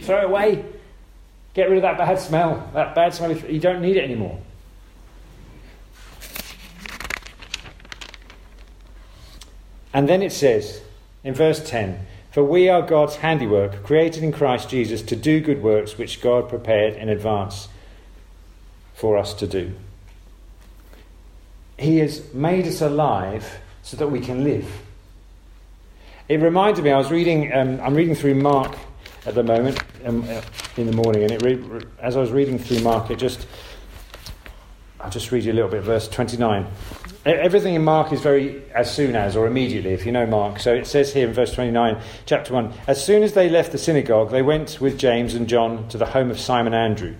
throw 0.00 0.18
it 0.18 0.24
away, 0.24 0.64
get 1.54 1.68
rid 1.68 1.78
of 1.78 1.82
that 1.82 1.98
bad 1.98 2.18
smell. 2.18 2.68
That 2.74 2.94
bad 2.94 3.14
smell, 3.14 3.32
you 3.32 3.60
don't 3.60 3.80
need 3.80 3.96
it 3.96 4.04
anymore. 4.04 4.40
And 9.92 10.08
then 10.08 10.22
it 10.22 10.32
says 10.32 10.80
in 11.24 11.34
verse 11.34 11.68
10 11.68 12.06
For 12.30 12.44
we 12.44 12.68
are 12.68 12.82
God's 12.82 13.16
handiwork, 13.16 13.82
created 13.84 14.22
in 14.22 14.32
Christ 14.32 14.68
Jesus 14.68 15.02
to 15.02 15.16
do 15.16 15.40
good 15.40 15.62
works 15.62 15.96
which 15.96 16.20
God 16.20 16.48
prepared 16.48 16.94
in 16.94 17.08
advance 17.08 17.68
for 18.94 19.16
us 19.16 19.32
to 19.34 19.46
do. 19.46 19.72
He 21.78 21.98
has 21.98 22.34
made 22.34 22.66
us 22.66 22.80
alive 22.80 23.60
so 23.82 23.96
that 23.96 24.08
we 24.08 24.20
can 24.20 24.44
live. 24.44 24.68
It 26.28 26.40
reminded 26.40 26.84
me, 26.84 26.90
I 26.90 26.98
was 26.98 27.10
reading, 27.10 27.52
um, 27.54 27.80
I'm 27.80 27.94
reading 27.94 28.14
through 28.14 28.34
Mark 28.34 28.76
at 29.24 29.34
the 29.34 29.42
moment 29.42 29.78
um, 30.04 30.24
uh, 30.28 30.42
in 30.76 30.86
the 30.86 30.92
morning, 30.92 31.22
and 31.22 31.32
it 31.32 31.42
re- 31.42 31.84
as 32.00 32.16
I 32.16 32.20
was 32.20 32.30
reading 32.30 32.58
through 32.58 32.80
Mark, 32.80 33.10
it 33.10 33.16
just, 33.16 33.46
I'll 35.00 35.10
just 35.10 35.32
read 35.32 35.44
you 35.44 35.52
a 35.52 35.54
little 35.54 35.70
bit, 35.70 35.82
verse 35.82 36.06
29. 36.08 36.66
Everything 37.28 37.74
in 37.74 37.84
Mark 37.84 38.10
is 38.12 38.22
very 38.22 38.62
as 38.72 38.92
soon 38.94 39.14
as 39.14 39.36
or 39.36 39.46
immediately, 39.46 39.92
if 39.92 40.06
you 40.06 40.12
know 40.12 40.26
Mark. 40.26 40.58
So 40.60 40.74
it 40.74 40.86
says 40.86 41.12
here 41.12 41.28
in 41.28 41.34
verse 41.34 41.52
29, 41.52 42.00
chapter 42.24 42.54
1 42.54 42.72
As 42.86 43.04
soon 43.04 43.22
as 43.22 43.34
they 43.34 43.50
left 43.50 43.72
the 43.72 43.78
synagogue, 43.78 44.30
they 44.30 44.40
went 44.40 44.80
with 44.80 44.98
James 44.98 45.34
and 45.34 45.46
John 45.46 45.86
to 45.88 45.98
the 45.98 46.06
home 46.06 46.30
of 46.30 46.40
Simon 46.40 46.72
Andrew. 46.72 47.16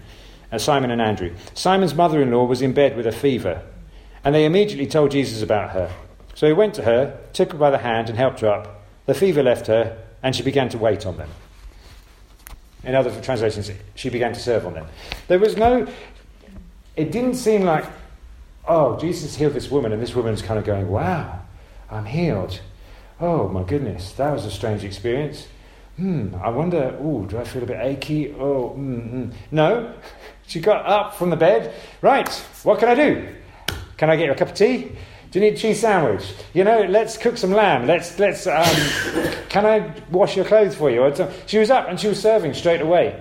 Uh, 0.51 0.57
Simon 0.57 0.91
and 0.91 1.03
Andrew. 1.03 1.35
Simon's 1.53 1.95
mother 1.95 2.23
in 2.23 2.31
law 2.31 2.45
was 2.45 2.63
in 2.63 2.73
bed 2.73 2.97
with 2.97 3.07
a 3.07 3.13
fever, 3.13 3.63
and 4.25 4.35
they 4.35 4.47
immediately 4.47 4.87
told 4.87 5.11
Jesus 5.11 5.43
about 5.43 5.71
her. 5.71 5.93
So 6.35 6.47
he 6.47 6.55
went 6.55 6.73
to 6.75 6.85
her, 6.85 7.21
took 7.35 7.53
her 7.53 7.59
by 7.59 7.71
the 7.71 7.79
hand, 7.79 8.09
and 8.09 8.17
helped 8.17 8.41
her 8.41 8.49
up. 8.49 8.87
The 9.05 9.13
fever 9.13 9.43
left 9.43 9.67
her, 9.67 9.99
and 10.23 10.35
she 10.35 10.43
began 10.43 10.71
to 10.71 10.79
wait 10.79 11.05
on 11.05 11.19
them. 11.19 11.29
In 12.83 12.95
other 12.95 13.11
translations, 13.21 13.71
she 13.95 14.09
began 14.09 14.33
to 14.33 14.41
serve 14.41 14.65
on 14.65 14.73
them. 14.73 14.87
There 15.27 15.39
was 15.39 15.57
no, 15.59 15.87
it 16.97 17.13
didn't 17.13 17.35
seem 17.35 17.63
like, 17.63 17.85
oh, 18.69 18.99
Jesus 18.99 19.35
healed 19.37 19.55
this 19.55 19.71
woman, 19.71 19.93
and 19.93 20.01
this 20.01 20.15
woman's 20.15 20.43
kind 20.43 20.59
of 20.59 20.65
going, 20.65 20.89
wow, 20.89 21.41
I'm 21.91 22.05
healed. 22.05 22.61
Oh, 23.21 23.49
my 23.49 23.65
goodness, 23.65 24.13
that 24.13 24.33
was 24.33 24.45
a 24.45 24.51
strange 24.51 24.85
experience. 24.85 25.49
Hmm, 25.97 26.35
I 26.41 26.51
wonder, 26.51 26.97
oh, 27.01 27.25
do 27.25 27.39
I 27.39 27.45
feel 27.45 27.65
a 27.65 27.67
bit 27.67 27.81
achy? 27.81 28.33
Oh, 28.33 28.75
mm, 28.79 29.13
mm. 29.13 29.33
no. 29.51 29.95
She 30.47 30.61
got 30.61 30.87
up 30.87 31.15
from 31.15 31.29
the 31.29 31.37
bed. 31.37 31.75
Right, 32.01 32.27
what 32.63 32.79
can 32.79 32.89
I 32.89 32.95
do? 32.95 33.29
Can 33.99 34.09
I 34.09 34.17
get 34.17 34.25
you 34.25 34.33
a 34.33 34.35
cup 34.35 34.49
of 34.49 34.55
tea? 34.55 34.93
Do 35.31 35.39
you 35.39 35.45
need 35.45 35.55
a 35.55 35.59
cheese 35.59 35.81
sandwich? 35.81 36.25
You 36.55 36.65
know, 36.65 36.85
let's 36.85 37.19
cook 37.19 37.37
some 37.37 37.53
lamb. 37.53 37.87
Let's, 37.87 38.19
let's, 38.19 38.47
um, 38.47 38.65
can 39.51 39.67
I 39.67 39.95
wash 40.11 40.37
your 40.37 40.47
clothes 40.47 40.75
for 40.75 40.91
you? 40.91 41.13
She 41.45 41.59
was 41.59 41.71
up 41.71 41.87
and 41.87 42.01
she 42.01 42.09
was 42.09 42.19
serving 42.19 42.55
straight 42.55 42.81
away. 42.81 43.21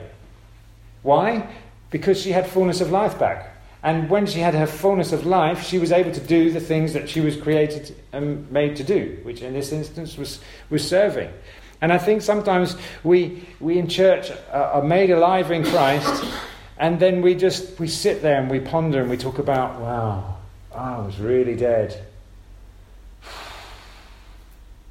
Why? 1.03 1.49
Because 1.91 2.21
she 2.21 2.31
had 2.31 2.47
fullness 2.47 2.79
of 2.79 2.91
life 2.91 3.19
back. 3.19 3.56
And 3.87 4.09
when 4.09 4.25
she 4.25 4.39
had 4.39 4.53
her 4.53 4.67
fullness 4.67 5.13
of 5.13 5.25
life, 5.25 5.63
she 5.63 5.77
was 5.79 5.93
able 5.93 6.11
to 6.11 6.19
do 6.19 6.51
the 6.51 6.59
things 6.59 6.91
that 6.91 7.07
she 7.07 7.21
was 7.21 7.37
created 7.37 7.95
and 8.11 8.51
made 8.51 8.75
to 8.75 8.83
do, 8.83 9.17
which 9.23 9.41
in 9.41 9.53
this 9.53 9.71
instance 9.71 10.17
was, 10.17 10.41
was 10.69 10.85
serving. 10.85 11.31
And 11.79 11.93
I 11.93 11.97
think 11.97 12.21
sometimes 12.21 12.75
we, 13.05 13.47
we 13.61 13.79
in 13.79 13.87
church 13.87 14.29
are 14.51 14.83
made 14.83 15.09
alive 15.09 15.51
in 15.51 15.63
Christ, 15.63 16.25
and 16.77 16.99
then 16.99 17.21
we 17.21 17.33
just 17.33 17.79
we 17.79 17.87
sit 17.87 18.21
there 18.21 18.41
and 18.41 18.51
we 18.51 18.59
ponder 18.59 18.99
and 18.99 19.09
we 19.09 19.15
talk 19.15 19.39
about, 19.39 19.79
wow, 19.79 20.35
I 20.75 20.97
was 20.97 21.17
really 21.17 21.55
dead. 21.55 22.05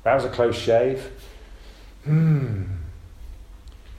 That 0.04 0.14
was 0.14 0.24
a 0.24 0.30
close 0.30 0.56
shave. 0.56 1.12
Hmm. 2.04 2.62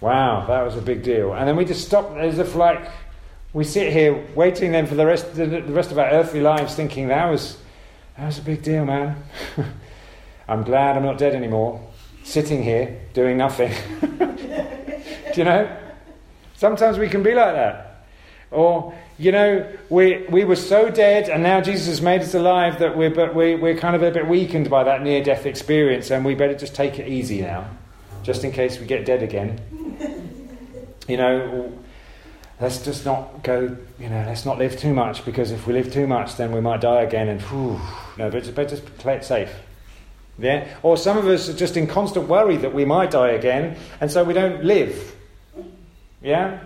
Wow, 0.02 0.48
that 0.48 0.64
was 0.64 0.76
a 0.76 0.82
big 0.82 1.04
deal. 1.04 1.34
And 1.34 1.48
then 1.48 1.56
we 1.56 1.66
just 1.66 1.86
stop 1.86 2.18
as 2.18 2.40
if 2.40 2.56
like 2.56 2.90
we 3.58 3.64
sit 3.64 3.92
here 3.92 4.24
waiting 4.36 4.72
then 4.72 4.86
for 4.86 4.94
the 4.94 5.04
rest 5.04 5.34
the, 5.34 5.64
rest 5.64 5.92
of 5.92 5.98
our 5.98 6.08
earthly 6.12 6.42
lives 6.42 6.76
thinking 6.76 7.08
that 7.08 7.26
was 7.26 7.58
that 8.16 8.28
was 8.28 8.38
a 8.38 8.42
big 8.44 8.62
deal, 8.62 8.86
man. 8.86 9.16
I'm 10.48 10.62
glad 10.62 10.96
I'm 10.96 11.04
not 11.04 11.18
dead 11.18 11.34
anymore. 11.34 11.82
Sitting 12.24 12.62
here 12.62 13.02
doing 13.16 13.36
nothing. 13.36 13.74
Do 14.02 15.34
you 15.36 15.44
know? 15.44 15.76
Sometimes 16.56 17.00
we 17.00 17.10
can 17.10 17.24
be 17.24 17.34
like 17.34 17.56
that. 17.56 18.06
Or 18.52 18.94
you 19.18 19.32
know, 19.32 19.68
we, 19.90 20.28
we 20.30 20.44
were 20.44 20.56
so 20.56 20.92
dead, 20.92 21.28
and 21.28 21.42
now 21.42 21.60
Jesus 21.60 21.88
has 21.88 22.02
made 22.02 22.22
us 22.22 22.36
alive 22.36 22.78
that 22.78 22.96
we're, 22.96 23.10
but 23.10 23.34
we, 23.34 23.56
we're 23.56 23.78
kind 23.78 23.96
of 23.96 24.04
a 24.04 24.12
bit 24.12 24.28
weakened 24.28 24.70
by 24.70 24.84
that 24.84 25.02
near 25.02 25.24
death 25.24 25.48
experience, 25.48 26.12
and 26.12 26.24
we 26.24 26.36
better 26.36 26.54
just 26.54 26.76
take 26.76 27.00
it 27.00 27.08
easy 27.08 27.42
now, 27.42 27.68
just 28.22 28.44
in 28.44 28.52
case 28.52 28.80
we 28.80 28.86
get 28.86 29.06
dead 29.06 29.24
again. 29.24 29.60
You 31.08 31.16
know, 31.16 31.72
let's 32.60 32.84
just 32.84 33.06
not 33.06 33.44
go, 33.44 33.78
you 34.00 34.10
know, 34.10 34.24
let's 34.26 34.46
not 34.46 34.58
live 34.58 34.78
too 34.78 34.94
much, 34.94 35.26
because 35.26 35.52
if 35.52 35.68
we 35.68 35.74
live 35.74 35.92
too 35.92 36.08
much, 36.08 36.36
then 36.36 36.52
we 36.52 36.62
might 36.62 36.82
die 36.82 37.02
again, 37.02 37.30
and 37.30 37.42
whew, 37.42 37.80
no, 38.18 38.30
but 38.30 38.44
just, 38.44 38.56
better 38.56 38.70
just 38.70 38.86
play 38.98 39.16
it 39.16 39.24
safe. 39.24 39.54
Yeah? 40.40 40.68
Or 40.84 40.98
some 40.98 41.18
of 41.18 41.28
us 41.28 41.50
are 41.50 41.54
just 41.54 41.78
in 41.78 41.88
constant 41.88 42.28
worry 42.28 42.58
that 42.58 42.74
we 42.74 42.86
might 42.86 43.12
die 43.12 43.30
again, 43.30 43.78
and 44.02 44.12
so 44.12 44.24
we 44.24 44.34
don't 44.34 44.64
live. 44.64 45.16
Yeah? 46.22 46.60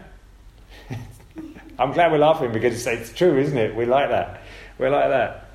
I'm 1.80 1.92
glad 1.92 2.12
we're 2.12 2.20
laughing 2.20 2.52
because 2.52 2.86
it's 2.86 3.14
true, 3.14 3.38
isn't 3.40 3.58
it? 3.58 3.76
We 3.76 3.86
like 3.86 4.10
that. 4.10 4.42
We're 4.78 4.90
like 4.90 5.10
that. 5.10 5.46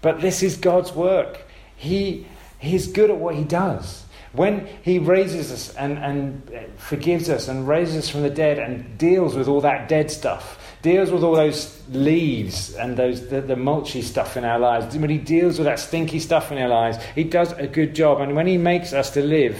But 0.00 0.20
this 0.20 0.42
is 0.42 0.56
God's 0.56 0.92
work. 0.92 1.42
He, 1.76 2.26
he's 2.58 2.88
good 2.88 3.10
at 3.10 3.16
what 3.16 3.34
he 3.34 3.44
does. 3.44 4.04
When 4.32 4.66
he 4.82 4.98
raises 4.98 5.50
us 5.50 5.74
and, 5.76 5.98
and 5.98 6.70
forgives 6.76 7.30
us 7.30 7.48
and 7.48 7.66
raises 7.66 8.04
us 8.04 8.08
from 8.08 8.22
the 8.22 8.30
dead 8.30 8.58
and 8.58 8.98
deals 8.98 9.34
with 9.34 9.48
all 9.48 9.60
that 9.62 9.88
dead 9.88 10.10
stuff, 10.10 10.76
deals 10.82 11.10
with 11.10 11.22
all 11.22 11.34
those 11.34 11.82
leaves 11.90 12.74
and 12.74 12.96
those 12.96 13.28
the, 13.28 13.40
the 13.40 13.56
mulchy 13.56 14.02
stuff 14.02 14.36
in 14.36 14.44
our 14.44 14.58
lives, 14.58 14.96
when 14.96 15.10
He 15.10 15.18
deals 15.18 15.58
with 15.58 15.66
that 15.66 15.78
stinky 15.78 16.20
stuff 16.20 16.52
in 16.52 16.58
our 16.58 16.68
lives, 16.68 16.98
He 17.14 17.24
does 17.24 17.52
a 17.52 17.66
good 17.66 17.94
job. 17.94 18.20
And 18.20 18.36
when 18.36 18.46
He 18.46 18.58
makes 18.58 18.92
us 18.92 19.10
to 19.10 19.22
live, 19.22 19.58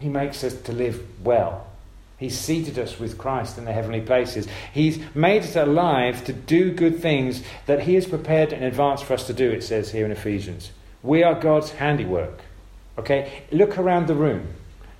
He 0.00 0.08
makes 0.08 0.42
us 0.42 0.54
to 0.62 0.72
live 0.72 1.00
well. 1.24 1.66
He's 2.18 2.38
seated 2.38 2.78
us 2.78 3.00
with 3.00 3.18
Christ 3.18 3.58
in 3.58 3.64
the 3.64 3.72
heavenly 3.72 4.00
places. 4.00 4.46
He's 4.72 5.00
made 5.12 5.42
us 5.42 5.56
alive 5.56 6.24
to 6.26 6.32
do 6.32 6.70
good 6.70 7.00
things 7.00 7.42
that 7.66 7.80
He 7.80 7.94
has 7.94 8.06
prepared 8.06 8.52
in 8.52 8.62
advance 8.62 9.02
for 9.02 9.14
us 9.14 9.26
to 9.26 9.32
do, 9.32 9.50
it 9.50 9.64
says 9.64 9.90
here 9.90 10.04
in 10.04 10.12
Ephesians. 10.12 10.70
We 11.02 11.24
are 11.24 11.34
God's 11.34 11.72
handiwork. 11.72 12.42
Okay? 12.98 13.44
Look 13.50 13.78
around 13.78 14.06
the 14.06 14.14
room. 14.14 14.48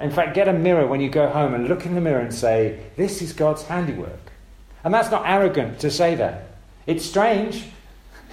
In 0.00 0.10
fact, 0.10 0.34
get 0.34 0.48
a 0.48 0.52
mirror 0.52 0.86
when 0.86 1.00
you 1.00 1.08
go 1.08 1.28
home 1.28 1.54
and 1.54 1.68
look 1.68 1.86
in 1.86 1.94
the 1.94 2.00
mirror 2.00 2.20
and 2.20 2.34
say, 2.34 2.80
This 2.96 3.22
is 3.22 3.32
God's 3.32 3.62
handiwork. 3.64 4.32
And 4.84 4.92
that's 4.92 5.10
not 5.10 5.22
arrogant 5.26 5.78
to 5.80 5.90
say 5.90 6.16
that. 6.16 6.56
It's 6.86 7.04
strange. 7.04 7.66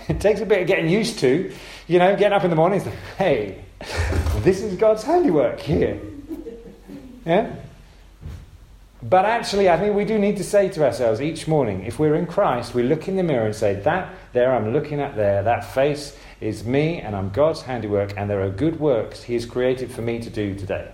It 0.07 0.19
takes 0.19 0.41
a 0.41 0.45
bit 0.45 0.61
of 0.61 0.67
getting 0.67 0.89
used 0.89 1.19
to. 1.19 1.53
You 1.87 1.99
know, 1.99 2.15
getting 2.15 2.33
up 2.33 2.43
in 2.43 2.49
the 2.49 2.55
morning 2.55 2.81
hey, 3.19 3.63
this 4.37 4.61
is 4.61 4.75
God's 4.75 5.03
handiwork 5.03 5.59
here. 5.59 5.99
Yeah? 7.25 7.55
But 9.01 9.23
actually, 9.23 9.69
I 9.69 9.77
think 9.77 9.95
we 9.95 10.03
do 10.03 10.19
need 10.19 10.35
to 10.37 10.43
say 10.43 10.67
to 10.69 10.85
ourselves 10.85 11.21
each 11.21 11.47
morning, 11.47 11.85
if 11.85 11.99
we're 11.99 12.15
in 12.15 12.25
Christ, 12.25 12.73
we 12.73 12.83
look 12.83 13.07
in 13.07 13.15
the 13.15 13.23
mirror 13.23 13.45
and 13.45 13.55
say, 13.55 13.75
That 13.75 14.13
there 14.33 14.53
I'm 14.53 14.73
looking 14.73 14.99
at 14.99 15.15
there, 15.15 15.41
that 15.43 15.73
face 15.73 16.17
is 16.41 16.65
me 16.65 16.99
and 16.99 17.15
I'm 17.15 17.29
God's 17.29 17.61
handiwork, 17.61 18.13
and 18.17 18.29
there 18.29 18.41
are 18.41 18.49
good 18.49 18.79
works 18.79 19.23
He 19.23 19.35
has 19.35 19.45
created 19.45 19.89
for 19.89 20.01
me 20.01 20.19
to 20.19 20.29
do 20.29 20.53
today. 20.53 20.91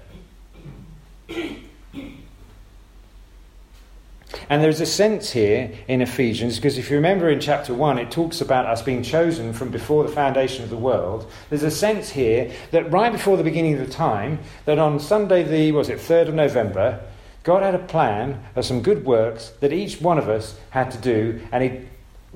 And 4.49 4.63
there's 4.63 4.81
a 4.81 4.85
sense 4.85 5.31
here 5.31 5.71
in 5.87 6.03
Ephesians, 6.03 6.57
because 6.57 6.77
if 6.77 6.91
you 6.91 6.97
remember 6.97 7.29
in 7.29 7.39
chapter 7.39 7.73
1, 7.73 7.97
it 7.97 8.11
talks 8.11 8.41
about 8.41 8.67
us 8.67 8.83
being 8.83 9.01
chosen 9.01 9.53
from 9.53 9.69
before 9.69 10.03
the 10.03 10.11
foundation 10.11 10.63
of 10.63 10.69
the 10.69 10.77
world. 10.77 11.31
There's 11.49 11.63
a 11.63 11.71
sense 11.71 12.09
here 12.11 12.51
that 12.69 12.91
right 12.91 13.11
before 13.11 13.37
the 13.37 13.43
beginning 13.43 13.73
of 13.73 13.79
the 13.79 13.91
time, 13.91 14.39
that 14.65 14.77
on 14.77 14.99
Sunday, 14.99 15.41
the, 15.41 15.71
was 15.71 15.89
it 15.89 15.97
3rd 15.97 16.29
of 16.29 16.35
November, 16.35 17.01
God 17.45 17.61
had 17.61 17.75
a 17.75 17.79
plan 17.79 18.43
of 18.55 18.65
some 18.65 18.81
good 18.81 19.05
works 19.05 19.53
that 19.59 19.71
each 19.71 20.01
one 20.01 20.17
of 20.17 20.27
us 20.27 20.57
had 20.71 20.89
to 20.91 20.97
do, 20.97 21.39
and 21.51 21.63
He 21.63 21.81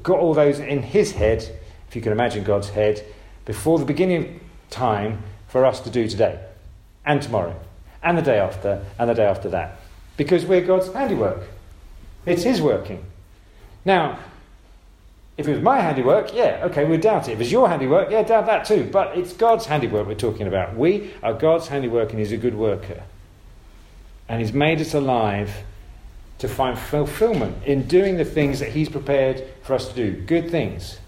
got 0.03 0.19
all 0.19 0.35
those 0.35 0.59
in 0.59 0.83
His 0.83 1.13
head, 1.13 1.41
if 1.87 1.95
you 1.95 2.01
can 2.01 2.11
imagine 2.11 2.43
God's 2.43 2.69
head, 2.69 3.03
before 3.43 3.79
the 3.79 3.85
beginning 3.85 4.23
of 4.23 4.69
time 4.69 5.23
for 5.47 5.65
us 5.65 5.79
to 5.81 5.89
do 5.89 6.07
today, 6.07 6.39
and 7.07 7.23
tomorrow, 7.23 7.59
and 8.03 8.19
the 8.19 8.21
day 8.21 8.37
after, 8.37 8.85
and 8.99 9.09
the 9.09 9.15
day 9.15 9.25
after 9.25 9.49
that. 9.49 9.79
Because 10.15 10.45
we're 10.45 10.61
God's 10.61 10.93
handiwork. 10.93 11.41
It's 12.27 12.43
His 12.43 12.61
working. 12.61 13.03
Now, 13.83 14.19
if 15.37 15.47
it 15.47 15.53
was 15.53 15.63
my 15.63 15.79
handiwork, 15.79 16.35
yeah, 16.35 16.61
okay, 16.65 16.85
we'd 16.85 17.01
doubt 17.01 17.27
it. 17.27 17.31
If 17.31 17.41
it's 17.41 17.51
your 17.51 17.67
handiwork, 17.67 18.11
yeah, 18.11 18.21
doubt 18.21 18.45
that 18.45 18.65
too. 18.65 18.87
But 18.91 19.17
it's 19.17 19.33
God's 19.33 19.65
handiwork 19.65 20.05
we're 20.05 20.13
talking 20.13 20.45
about. 20.45 20.77
We 20.77 21.13
are 21.23 21.33
God's 21.33 21.69
handiwork, 21.69 22.11
and 22.11 22.19
He's 22.19 22.31
a 22.31 22.37
good 22.37 22.53
worker. 22.53 23.01
And 24.29 24.39
He's 24.39 24.53
made 24.53 24.79
us 24.79 24.93
alive 24.93 25.51
to 26.37 26.47
find 26.47 26.79
fulfillment 26.79 27.65
in 27.65 27.87
doing 27.87 28.15
the 28.15 28.23
things 28.23 28.59
that 28.59 28.69
He's 28.69 28.87
prepared 28.87 29.43
for 29.63 29.73
us 29.73 29.89
to 29.89 29.95
do 29.95 30.21
good 30.21 30.49
things. 30.49 30.99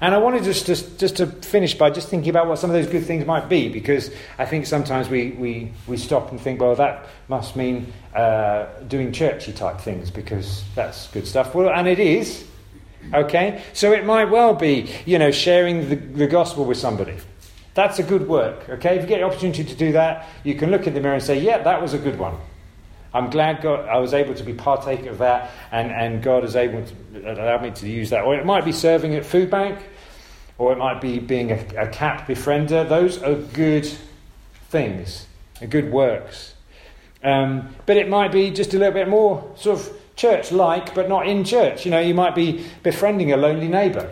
And 0.00 0.14
I 0.14 0.18
wanted 0.18 0.44
just, 0.44 0.66
just, 0.66 0.98
just 0.98 1.16
to 1.16 1.26
finish 1.26 1.72
by 1.74 1.88
just 1.88 2.08
thinking 2.08 2.28
about 2.28 2.48
what 2.48 2.58
some 2.58 2.68
of 2.68 2.74
those 2.74 2.86
good 2.86 3.04
things 3.06 3.24
might 3.24 3.48
be, 3.48 3.70
because 3.70 4.10
I 4.38 4.44
think 4.44 4.66
sometimes 4.66 5.08
we, 5.08 5.30
we, 5.30 5.72
we 5.86 5.96
stop 5.96 6.30
and 6.30 6.40
think, 6.40 6.60
well, 6.60 6.74
that 6.76 7.06
must 7.28 7.56
mean 7.56 7.92
uh, 8.14 8.66
doing 8.88 9.10
churchy 9.10 9.54
type 9.54 9.80
things, 9.80 10.10
because 10.10 10.64
that's 10.74 11.08
good 11.08 11.26
stuff. 11.26 11.54
Well, 11.54 11.70
and 11.70 11.88
it 11.88 11.98
is, 11.98 12.44
okay? 13.14 13.62
So 13.72 13.92
it 13.92 14.04
might 14.04 14.26
well 14.26 14.54
be, 14.54 14.90
you 15.06 15.18
know, 15.18 15.30
sharing 15.30 15.88
the, 15.88 15.96
the 15.96 16.26
gospel 16.26 16.66
with 16.66 16.76
somebody. 16.76 17.16
That's 17.76 17.98
a 17.98 18.02
good 18.02 18.26
work, 18.26 18.66
okay? 18.70 18.96
If 18.96 19.02
you 19.02 19.08
get 19.08 19.18
the 19.18 19.24
opportunity 19.24 19.62
to 19.62 19.74
do 19.74 19.92
that, 19.92 20.26
you 20.44 20.54
can 20.54 20.70
look 20.70 20.86
in 20.86 20.94
the 20.94 21.00
mirror 21.00 21.12
and 21.12 21.22
say, 21.22 21.38
yeah, 21.38 21.58
that 21.62 21.82
was 21.82 21.92
a 21.92 21.98
good 21.98 22.18
one. 22.18 22.34
I'm 23.12 23.28
glad 23.28 23.60
God, 23.60 23.86
I 23.86 23.98
was 23.98 24.14
able 24.14 24.32
to 24.32 24.42
be 24.42 24.54
partaker 24.54 25.10
of 25.10 25.18
that, 25.18 25.50
and, 25.70 25.92
and 25.92 26.22
God 26.22 26.42
has 26.42 26.56
able 26.56 26.82
to 26.86 27.32
allow 27.32 27.60
me 27.60 27.70
to 27.72 27.86
use 27.86 28.08
that. 28.10 28.24
Or 28.24 28.34
it 28.34 28.46
might 28.46 28.64
be 28.64 28.72
serving 28.72 29.14
at 29.14 29.26
food 29.26 29.50
bank, 29.50 29.78
or 30.56 30.72
it 30.72 30.78
might 30.78 31.02
be 31.02 31.18
being 31.18 31.52
a, 31.52 31.66
a 31.76 31.88
CAP 31.88 32.26
befriender. 32.26 32.88
Those 32.88 33.22
are 33.22 33.34
good 33.34 33.86
things, 34.70 35.26
and 35.60 35.70
good 35.70 35.92
works. 35.92 36.54
Um, 37.22 37.74
but 37.84 37.98
it 37.98 38.08
might 38.08 38.32
be 38.32 38.50
just 38.52 38.72
a 38.72 38.78
little 38.78 38.94
bit 38.94 39.06
more 39.06 39.52
sort 39.54 39.80
of 39.80 39.92
church-like, 40.16 40.94
but 40.94 41.10
not 41.10 41.28
in 41.28 41.44
church. 41.44 41.84
You 41.84 41.90
know, 41.90 42.00
you 42.00 42.14
might 42.14 42.34
be 42.34 42.64
befriending 42.82 43.32
a 43.32 43.36
lonely 43.36 43.68
neighbour. 43.68 44.08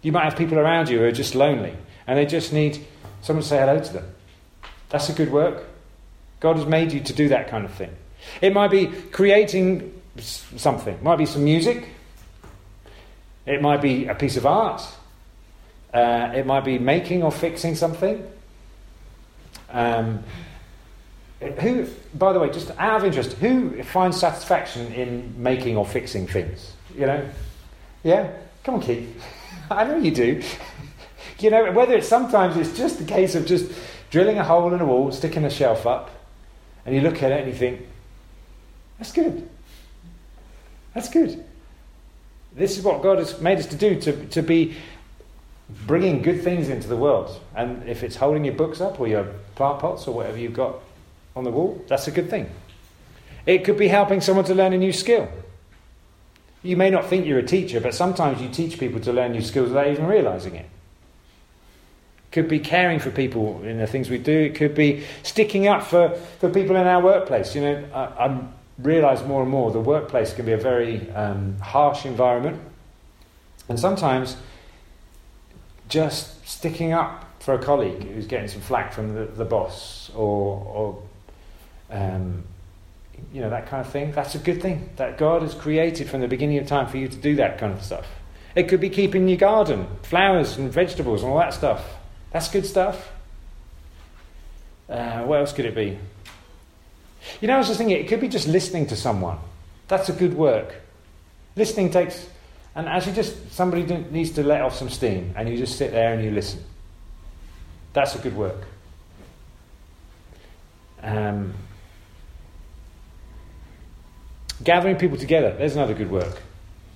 You 0.00 0.12
might 0.12 0.24
have 0.24 0.36
people 0.36 0.58
around 0.58 0.88
you 0.88 1.00
who 1.00 1.04
are 1.04 1.12
just 1.12 1.34
lonely 1.34 1.76
and 2.06 2.18
they 2.18 2.26
just 2.26 2.52
need 2.52 2.84
someone 3.22 3.42
to 3.42 3.48
say 3.48 3.58
hello 3.58 3.80
to 3.80 3.92
them. 3.92 4.14
That's 4.88 5.08
a 5.08 5.12
good 5.12 5.32
work. 5.32 5.64
God 6.40 6.56
has 6.56 6.66
made 6.66 6.92
you 6.92 7.00
to 7.00 7.12
do 7.12 7.28
that 7.28 7.48
kind 7.48 7.64
of 7.64 7.72
thing. 7.72 7.94
It 8.40 8.52
might 8.52 8.70
be 8.70 8.86
creating 8.86 9.92
something. 10.18 10.94
It 10.94 11.02
might 11.02 11.16
be 11.16 11.26
some 11.26 11.44
music. 11.44 11.88
It 13.46 13.62
might 13.62 13.80
be 13.80 14.06
a 14.06 14.14
piece 14.14 14.36
of 14.36 14.46
art. 14.46 14.82
Uh, 15.92 16.32
it 16.34 16.46
might 16.46 16.64
be 16.64 16.78
making 16.78 17.22
or 17.22 17.32
fixing 17.32 17.74
something. 17.74 18.26
Um, 19.70 20.22
who, 21.40 21.86
by 22.14 22.32
the 22.32 22.40
way, 22.40 22.50
just 22.50 22.70
out 22.78 23.00
of 23.00 23.04
interest, 23.04 23.32
who 23.34 23.82
finds 23.82 24.18
satisfaction 24.18 24.92
in 24.92 25.34
making 25.42 25.76
or 25.76 25.86
fixing 25.86 26.26
things? 26.26 26.72
You 26.94 27.06
know? 27.06 27.28
Yeah? 28.02 28.30
Come 28.64 28.76
on, 28.76 28.80
Keith. 28.80 29.22
I 29.70 29.84
know 29.84 29.96
you 29.96 30.10
do. 30.10 30.42
You 31.38 31.50
know, 31.50 31.70
whether 31.72 31.94
it's 31.94 32.08
sometimes 32.08 32.56
it's 32.56 32.76
just 32.76 33.00
a 33.00 33.04
case 33.04 33.34
of 33.34 33.46
just 33.46 33.70
drilling 34.10 34.38
a 34.38 34.44
hole 34.44 34.72
in 34.72 34.80
a 34.80 34.86
wall, 34.86 35.12
sticking 35.12 35.44
a 35.44 35.50
shelf 35.50 35.86
up, 35.86 36.10
and 36.84 36.94
you 36.94 37.00
look 37.02 37.22
at 37.22 37.32
it 37.32 37.40
and 37.40 37.48
you 37.48 37.54
think, 37.54 37.82
that's 38.98 39.12
good. 39.12 39.48
That's 40.94 41.10
good. 41.10 41.44
This 42.54 42.78
is 42.78 42.84
what 42.84 43.02
God 43.02 43.18
has 43.18 43.38
made 43.40 43.58
us 43.58 43.66
to 43.66 43.76
do, 43.76 44.00
to, 44.00 44.26
to 44.28 44.42
be 44.42 44.76
bringing 45.86 46.22
good 46.22 46.42
things 46.42 46.70
into 46.70 46.88
the 46.88 46.96
world. 46.96 47.38
And 47.54 47.86
if 47.86 48.02
it's 48.02 48.16
holding 48.16 48.46
your 48.46 48.54
books 48.54 48.80
up 48.80 48.98
or 48.98 49.06
your 49.06 49.24
plant 49.56 49.80
pots 49.80 50.08
or 50.08 50.14
whatever 50.14 50.38
you've 50.38 50.54
got 50.54 50.76
on 51.34 51.44
the 51.44 51.50
wall, 51.50 51.84
that's 51.86 52.08
a 52.08 52.10
good 52.10 52.30
thing. 52.30 52.48
It 53.44 53.64
could 53.64 53.76
be 53.76 53.88
helping 53.88 54.22
someone 54.22 54.46
to 54.46 54.54
learn 54.54 54.72
a 54.72 54.78
new 54.78 54.92
skill. 54.92 55.28
You 56.62 56.78
may 56.78 56.88
not 56.88 57.06
think 57.06 57.26
you're 57.26 57.38
a 57.38 57.46
teacher, 57.46 57.78
but 57.78 57.94
sometimes 57.94 58.40
you 58.40 58.48
teach 58.48 58.78
people 58.78 59.00
to 59.00 59.12
learn 59.12 59.32
new 59.32 59.42
skills 59.42 59.68
without 59.68 59.88
even 59.88 60.06
realizing 60.06 60.54
it 60.54 60.66
could 62.36 62.48
be 62.48 62.58
caring 62.58 62.98
for 62.98 63.10
people 63.10 63.62
in 63.64 63.78
the 63.78 63.86
things 63.86 64.10
we 64.10 64.18
do. 64.18 64.38
It 64.38 64.56
could 64.56 64.74
be 64.74 65.04
sticking 65.22 65.68
up 65.68 65.82
for, 65.82 66.10
for 66.38 66.50
people 66.50 66.76
in 66.76 66.86
our 66.86 67.02
workplace. 67.02 67.54
You 67.54 67.62
know, 67.62 67.84
I, 67.94 68.26
I 68.26 68.48
realise 68.76 69.24
more 69.24 69.40
and 69.40 69.50
more 69.50 69.70
the 69.70 69.80
workplace 69.80 70.34
can 70.34 70.44
be 70.44 70.52
a 70.52 70.58
very 70.58 71.10
um, 71.12 71.58
harsh 71.60 72.04
environment. 72.04 72.60
And 73.70 73.80
sometimes 73.80 74.36
just 75.88 76.46
sticking 76.46 76.92
up 76.92 77.24
for 77.40 77.54
a 77.54 77.58
colleague 77.58 78.02
who's 78.02 78.26
getting 78.26 78.48
some 78.48 78.60
flack 78.60 78.92
from 78.92 79.14
the, 79.14 79.24
the 79.24 79.46
boss 79.46 80.10
or, 80.14 80.62
or 80.74 81.02
um, 81.90 82.44
you 83.32 83.40
know, 83.40 83.48
that 83.48 83.66
kind 83.66 83.80
of 83.80 83.90
thing, 83.90 84.12
that's 84.12 84.34
a 84.34 84.38
good 84.38 84.60
thing. 84.60 84.90
That 84.96 85.16
God 85.16 85.40
has 85.40 85.54
created 85.54 86.10
from 86.10 86.20
the 86.20 86.28
beginning 86.28 86.58
of 86.58 86.66
time 86.66 86.86
for 86.86 86.98
you 86.98 87.08
to 87.08 87.16
do 87.16 87.34
that 87.36 87.56
kind 87.56 87.72
of 87.72 87.82
stuff. 87.82 88.06
It 88.54 88.68
could 88.68 88.80
be 88.80 88.90
keeping 88.90 89.26
your 89.26 89.38
garden, 89.38 89.86
flowers 90.02 90.58
and 90.58 90.70
vegetables 90.70 91.22
and 91.22 91.32
all 91.32 91.38
that 91.38 91.54
stuff. 91.54 91.82
That's 92.36 92.48
good 92.48 92.66
stuff. 92.66 93.10
Uh, 94.90 95.22
what 95.22 95.40
else 95.40 95.54
could 95.54 95.64
it 95.64 95.74
be? 95.74 95.98
You 97.40 97.48
know, 97.48 97.54
I 97.54 97.56
was 97.56 97.66
just 97.66 97.78
thinking, 97.78 97.96
it 97.96 98.08
could 98.08 98.20
be 98.20 98.28
just 98.28 98.46
listening 98.46 98.86
to 98.88 98.94
someone. 98.94 99.38
That's 99.88 100.10
a 100.10 100.12
good 100.12 100.34
work. 100.34 100.74
Listening 101.56 101.90
takes, 101.90 102.28
and 102.74 102.90
actually, 102.90 103.14
just 103.14 103.52
somebody 103.52 103.84
needs 104.10 104.32
to 104.32 104.42
let 104.42 104.60
off 104.60 104.76
some 104.76 104.90
steam, 104.90 105.32
and 105.34 105.48
you 105.48 105.56
just 105.56 105.78
sit 105.78 105.92
there 105.92 106.12
and 106.12 106.22
you 106.22 106.30
listen. 106.30 106.62
That's 107.94 108.14
a 108.14 108.18
good 108.18 108.36
work. 108.36 108.66
Um, 111.02 111.54
gathering 114.62 114.96
people 114.96 115.16
together, 115.16 115.56
there's 115.56 115.74
another 115.74 115.94
good 115.94 116.10
work. 116.10 116.42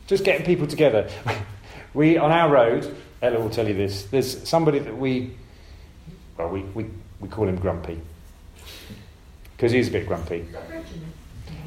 Just 0.06 0.22
getting 0.22 0.44
people 0.44 0.66
together. 0.66 1.08
we, 1.94 2.18
on 2.18 2.30
our 2.30 2.50
road, 2.50 2.94
Ella 3.22 3.40
will 3.40 3.50
tell 3.50 3.68
you 3.68 3.74
this. 3.74 4.04
There's 4.04 4.48
somebody 4.48 4.78
that 4.78 4.96
we, 4.96 5.36
well, 6.38 6.48
we, 6.48 6.60
we, 6.62 6.86
we 7.20 7.28
call 7.28 7.48
him 7.48 7.56
Grumpy. 7.56 8.00
Because 9.56 9.72
he's 9.72 9.88
a 9.88 9.90
bit 9.90 10.06
grumpy. 10.06 10.46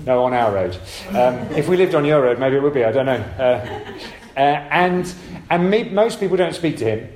No, 0.03 0.23
on 0.23 0.33
our 0.33 0.51
road. 0.51 0.75
Um, 1.09 1.35
if 1.55 1.67
we 1.67 1.77
lived 1.77 1.93
on 1.93 2.05
your 2.05 2.23
road, 2.23 2.39
maybe 2.39 2.55
it 2.55 2.63
would 2.63 2.73
be, 2.73 2.83
I 2.83 2.91
don't 2.91 3.05
know. 3.05 3.23
Uh, 3.37 3.93
uh, 4.35 4.39
and 4.39 5.13
and 5.49 5.69
me, 5.69 5.83
most 5.83 6.19
people 6.19 6.37
don't 6.37 6.55
speak 6.55 6.77
to 6.77 6.85
him. 6.85 7.09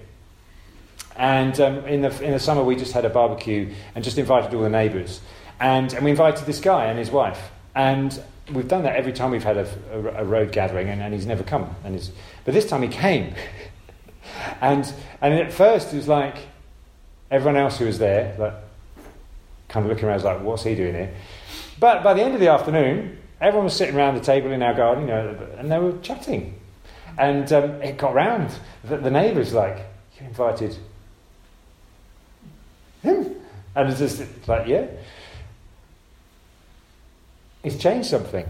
And 1.15 1.59
um, 1.59 1.77
in, 1.85 2.03
the, 2.03 2.23
in 2.23 2.33
the 2.33 2.39
summer, 2.39 2.63
we 2.63 2.75
just 2.75 2.93
had 2.93 3.05
a 3.05 3.09
barbecue 3.09 3.73
and 3.95 4.03
just 4.03 4.19
invited 4.19 4.53
all 4.53 4.61
the 4.61 4.69
neighbours. 4.69 5.21
And, 5.59 5.91
and 5.93 6.05
we 6.05 6.11
invited 6.11 6.45
this 6.45 6.59
guy 6.59 6.85
and 6.85 6.99
his 6.99 7.09
wife. 7.09 7.49
And 7.73 8.21
we've 8.51 8.67
done 8.67 8.83
that 8.83 8.95
every 8.95 9.13
time 9.13 9.31
we've 9.31 9.43
had 9.43 9.57
a, 9.57 9.67
a, 9.91 9.99
a 10.21 10.23
road 10.23 10.51
gathering, 10.51 10.89
and, 10.89 11.01
and, 11.01 11.13
he's 11.13 11.25
never 11.25 11.43
come. 11.43 11.75
And 11.83 12.09
but 12.45 12.53
this 12.53 12.67
time 12.67 12.83
he 12.83 12.89
came. 12.89 13.33
and, 14.61 14.91
and 15.21 15.33
at 15.33 15.51
first 15.51 15.93
it 15.93 15.97
was 15.97 16.07
like 16.07 16.35
everyone 17.29 17.59
else 17.59 17.77
who 17.77 17.85
was 17.85 17.99
there, 17.99 18.35
like, 18.37 18.53
kind 19.69 19.85
of 19.85 19.91
looking 19.91 20.05
around, 20.05 20.15
was 20.15 20.23
like, 20.23 20.41
what's 20.41 20.63
he 20.63 20.75
doing 20.75 20.93
here? 20.93 21.13
But 21.79 22.03
by 22.03 22.13
the 22.13 22.21
end 22.23 22.33
of 22.33 22.39
the 22.39 22.47
afternoon, 22.47 23.17
everyone 23.41 23.65
was 23.65 23.75
sitting 23.75 23.95
around 23.95 24.15
the 24.15 24.21
table 24.21 24.51
in 24.51 24.63
our 24.63 24.73
garden, 24.73 25.03
you 25.03 25.09
know, 25.09 25.37
and 25.57 25.71
they 25.71 25.77
were 25.77 25.97
chatting. 26.01 26.59
And 27.17 27.51
um, 27.51 27.81
it 27.81 27.97
got 27.97 28.13
round. 28.13 28.51
that 28.85 29.03
the 29.03 29.11
neighbours 29.11 29.53
like, 29.53 29.77
you 30.19 30.27
invited 30.27 30.77
him? 33.03 33.35
And 33.75 33.89
it's 33.89 33.99
just 33.99 34.47
like, 34.47 34.67
yeah. 34.67 34.87
He's 37.63 37.77
changed 37.77 38.09
something. 38.09 38.47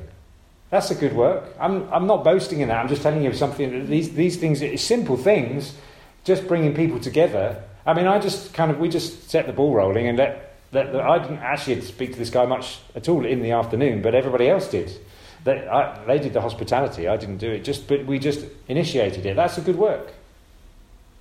That's 0.70 0.92
a 0.92 0.96
good 0.96 1.14
work. 1.14 1.46
I'm, 1.60 1.92
I'm 1.94 2.08
not 2.08 2.24
boasting 2.24 2.60
in 2.60 2.68
that. 2.68 2.78
I'm 2.78 2.90
just 2.90 3.02
telling 3.02 3.24
you 3.24 3.34
something. 3.34 3.88
These, 3.88 4.14
these 4.14 4.38
things, 4.38 4.62
simple 4.82 5.16
things, 5.16 5.74
just 6.26 6.48
bringing 6.48 6.74
people 6.74 7.00
together. 7.00 7.64
I 7.86 7.94
mean, 7.94 8.06
I 8.06 8.20
just 8.20 8.54
kind 8.54 8.70
of, 8.70 8.80
we 8.80 8.90
just 8.90 9.30
set 9.30 9.48
the 9.48 9.54
ball 9.54 9.74
rolling 9.74 10.08
and 10.08 10.18
let, 10.18 10.56
let 10.74 10.92
the, 10.92 11.02
I 11.02 11.20
didn't 11.20 11.38
actually 11.38 11.80
speak 11.82 12.12
to 12.14 12.20
this 12.20 12.30
guy 12.30 12.46
much 12.46 12.80
at 12.96 13.08
all 13.08 13.26
in 13.26 13.42
the 13.42 13.52
afternoon, 13.52 14.02
but 14.02 14.14
everybody 14.14 14.50
else 14.50 14.68
did. 14.68 14.92
They, 15.46 15.66
I, 15.66 16.04
they 16.04 16.20
did 16.20 16.34
the 16.34 16.42
hospitality. 16.42 17.08
I 17.08 17.16
didn't 17.16 17.38
do 17.38 17.50
it. 17.50 17.64
Just, 17.64 17.88
but 17.88 18.06
we 18.06 18.20
just 18.20 18.46
initiated 18.68 19.26
it. 19.26 19.38
That's 19.38 19.58
a 19.58 19.62
good 19.62 19.78
work. 19.78 20.12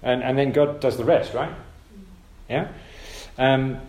And, 0.03 0.25
and 0.25 0.37
then 0.37 0.51
God 0.51 0.81
does 0.81 0.97
the 0.97 1.05
rest, 1.05 1.35
right? 1.35 1.53
Yeah? 2.51 2.69
Um, 3.39 3.81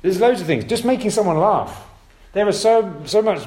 there's 0.00 0.18
loads 0.18 0.40
of 0.40 0.46
things. 0.46 0.64
Just 0.64 0.86
making 0.86 1.10
someone 1.10 1.36
laugh. 1.36 1.86
There 2.32 2.48
are 2.48 2.52
so, 2.52 3.02
so 3.04 3.20
much 3.20 3.46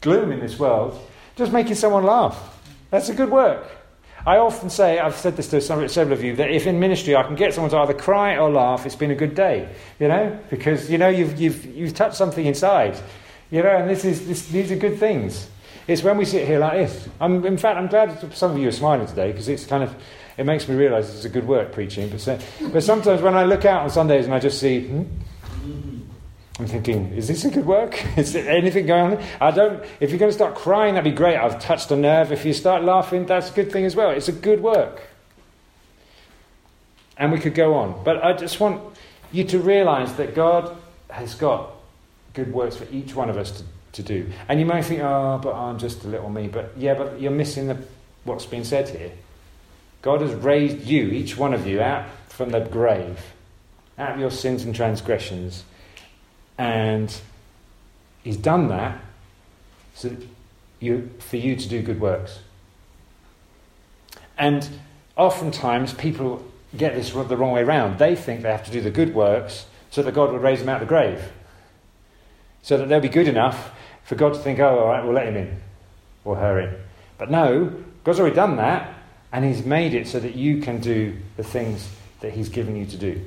gloom 0.00 0.32
in 0.32 0.40
this 0.40 0.58
world. 0.58 0.98
Just 1.36 1.52
making 1.52 1.74
someone 1.74 2.04
laugh. 2.04 2.58
That's 2.90 3.08
a 3.08 3.14
good 3.14 3.30
work. 3.30 3.66
I 4.26 4.38
often 4.38 4.68
say, 4.68 4.98
I've 4.98 5.14
said 5.14 5.36
this 5.36 5.48
to 5.48 5.60
some, 5.60 5.86
several 5.88 6.18
of 6.18 6.24
you, 6.24 6.36
that 6.36 6.50
if 6.50 6.66
in 6.66 6.80
ministry 6.80 7.16
I 7.16 7.22
can 7.22 7.34
get 7.34 7.54
someone 7.54 7.70
to 7.70 7.78
either 7.78 7.94
cry 7.94 8.36
or 8.36 8.50
laugh, 8.50 8.84
it's 8.84 8.96
been 8.96 9.10
a 9.10 9.14
good 9.14 9.34
day. 9.34 9.68
You 9.98 10.08
know? 10.08 10.38
Because, 10.50 10.90
you 10.90 10.98
know, 10.98 11.08
you've, 11.08 11.40
you've, 11.40 11.64
you've 11.64 11.94
touched 11.94 12.16
something 12.16 12.44
inside. 12.44 12.98
You 13.50 13.62
know, 13.62 13.76
and 13.76 13.88
this 13.88 14.04
is, 14.04 14.26
this, 14.26 14.46
these 14.48 14.70
are 14.70 14.76
good 14.76 14.98
things. 14.98 15.48
It's 15.86 16.02
when 16.02 16.18
we 16.18 16.26
sit 16.26 16.46
here 16.46 16.58
like 16.58 16.74
this. 16.74 17.08
I'm, 17.20 17.46
in 17.46 17.56
fact, 17.56 17.78
I'm 17.78 17.86
glad 17.86 18.34
some 18.34 18.50
of 18.50 18.58
you 18.58 18.68
are 18.68 18.72
smiling 18.72 19.06
today 19.06 19.32
because 19.32 19.48
it's 19.48 19.64
kind 19.64 19.82
of, 19.82 19.94
it 20.36 20.44
makes 20.44 20.68
me 20.68 20.74
realise 20.74 21.08
it's 21.08 21.24
a 21.24 21.30
good 21.30 21.46
work 21.46 21.72
preaching. 21.72 22.10
But, 22.10 22.20
so, 22.20 22.38
but 22.72 22.82
sometimes 22.82 23.22
when 23.22 23.34
I 23.34 23.44
look 23.44 23.64
out 23.64 23.84
on 23.84 23.90
Sundays 23.90 24.26
and 24.26 24.34
I 24.34 24.38
just 24.38 24.60
see, 24.60 24.82
hmm, 24.82 25.04
I'm 26.58 26.66
thinking, 26.66 27.12
is 27.12 27.28
this 27.28 27.44
a 27.44 27.50
good 27.50 27.66
work? 27.66 28.04
Is 28.18 28.32
there 28.32 28.48
anything 28.48 28.86
going 28.86 29.16
on? 29.16 29.24
I 29.40 29.52
don't. 29.52 29.84
If 30.00 30.10
you're 30.10 30.18
going 30.18 30.30
to 30.30 30.36
start 30.36 30.56
crying, 30.56 30.94
that'd 30.94 31.10
be 31.10 31.16
great. 31.16 31.36
I've 31.36 31.60
touched 31.60 31.90
a 31.92 31.96
nerve. 31.96 32.32
If 32.32 32.44
you 32.44 32.52
start 32.52 32.82
laughing, 32.82 33.26
that's 33.26 33.50
a 33.50 33.54
good 33.54 33.70
thing 33.70 33.84
as 33.84 33.94
well. 33.94 34.10
It's 34.10 34.26
a 34.26 34.32
good 34.32 34.60
work. 34.60 35.02
And 37.16 37.30
we 37.30 37.38
could 37.38 37.54
go 37.54 37.74
on. 37.74 38.02
But 38.02 38.24
I 38.24 38.32
just 38.32 38.58
want 38.58 38.82
you 39.30 39.44
to 39.44 39.58
realize 39.60 40.14
that 40.14 40.34
God 40.34 40.76
has 41.10 41.36
got 41.36 41.70
good 42.34 42.52
works 42.52 42.76
for 42.76 42.86
each 42.90 43.14
one 43.14 43.30
of 43.30 43.36
us 43.36 43.52
to, 43.52 43.64
to 43.92 44.02
do. 44.02 44.30
And 44.48 44.58
you 44.58 44.66
might 44.66 44.82
think, 44.82 45.00
oh, 45.02 45.40
but 45.40 45.54
I'm 45.54 45.78
just 45.78 46.04
a 46.04 46.08
little 46.08 46.28
me. 46.28 46.48
But 46.48 46.72
yeah, 46.76 46.94
but 46.94 47.20
you're 47.20 47.30
missing 47.30 47.68
the, 47.68 47.78
what's 48.24 48.46
been 48.46 48.64
said 48.64 48.88
here. 48.88 49.12
God 50.02 50.20
has 50.22 50.32
raised 50.34 50.86
you, 50.86 51.06
each 51.06 51.36
one 51.36 51.54
of 51.54 51.66
you, 51.66 51.80
out 51.80 52.06
from 52.28 52.50
the 52.50 52.60
grave, 52.60 53.20
out 53.96 54.14
of 54.14 54.20
your 54.20 54.30
sins 54.30 54.64
and 54.64 54.74
transgressions. 54.74 55.64
And 56.58 57.14
He's 58.22 58.36
done 58.36 58.68
that 58.68 59.00
so 59.94 60.14
you, 60.80 61.10
for 61.18 61.36
you 61.36 61.56
to 61.56 61.68
do 61.68 61.82
good 61.82 62.00
works. 62.00 62.40
And 64.36 64.68
oftentimes 65.16 65.94
people 65.94 66.44
get 66.76 66.94
this 66.94 67.10
the 67.10 67.36
wrong 67.36 67.52
way 67.52 67.62
around. 67.62 67.98
They 67.98 68.14
think 68.14 68.42
they 68.42 68.50
have 68.50 68.64
to 68.66 68.70
do 68.70 68.80
the 68.80 68.90
good 68.90 69.14
works 69.14 69.66
so 69.90 70.02
that 70.02 70.12
God 70.12 70.30
will 70.30 70.38
raise 70.38 70.60
them 70.60 70.68
out 70.68 70.82
of 70.82 70.88
the 70.88 70.94
grave. 70.94 71.32
So 72.62 72.76
that 72.76 72.88
they'll 72.88 73.00
be 73.00 73.08
good 73.08 73.28
enough 73.28 73.72
for 74.04 74.14
God 74.14 74.34
to 74.34 74.38
think, 74.38 74.58
oh, 74.58 74.78
all 74.78 74.88
right, 74.88 75.02
we'll 75.02 75.14
let 75.14 75.26
him 75.26 75.36
in 75.36 75.60
or 76.24 76.36
her 76.36 76.60
in. 76.60 76.74
But 77.16 77.30
no, 77.30 77.72
God's 78.04 78.20
already 78.20 78.36
done 78.36 78.56
that. 78.56 78.94
And 79.32 79.44
He's 79.44 79.64
made 79.64 79.94
it 79.94 80.06
so 80.06 80.20
that 80.20 80.34
you 80.34 80.62
can 80.62 80.80
do 80.80 81.16
the 81.36 81.44
things 81.44 81.90
that 82.20 82.32
He's 82.32 82.48
given 82.48 82.76
you 82.76 82.86
to 82.86 82.96
do. 82.96 83.20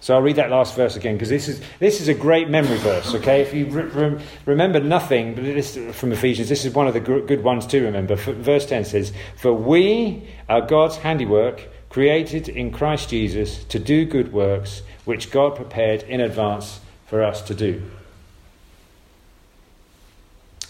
So 0.00 0.14
I'll 0.14 0.22
read 0.22 0.36
that 0.36 0.50
last 0.50 0.76
verse 0.76 0.94
again 0.94 1.16
because 1.16 1.28
this 1.28 1.48
is, 1.48 1.60
this 1.80 2.00
is 2.00 2.08
a 2.08 2.14
great 2.14 2.48
memory 2.48 2.78
verse, 2.78 3.14
okay? 3.16 3.42
If 3.42 3.52
you 3.52 3.66
re- 3.66 3.82
re- 3.82 4.22
remember 4.46 4.80
nothing 4.80 5.34
but 5.34 5.42
this, 5.42 5.76
from 5.92 6.12
Ephesians, 6.12 6.48
this 6.48 6.64
is 6.64 6.72
one 6.72 6.86
of 6.86 6.94
the 6.94 7.00
good 7.00 7.42
ones 7.42 7.66
to 7.66 7.82
remember. 7.82 8.14
verse 8.14 8.64
10 8.66 8.84
says, 8.84 9.12
For 9.36 9.52
we 9.52 10.28
are 10.48 10.60
God's 10.60 10.96
handiwork, 10.96 11.68
created 11.90 12.48
in 12.48 12.70
Christ 12.70 13.10
Jesus 13.10 13.64
to 13.64 13.78
do 13.78 14.04
good 14.04 14.32
works, 14.32 14.82
which 15.04 15.30
God 15.32 15.56
prepared 15.56 16.02
in 16.04 16.20
advance 16.20 16.80
for 17.06 17.24
us 17.24 17.42
to 17.42 17.54
do. 17.54 17.82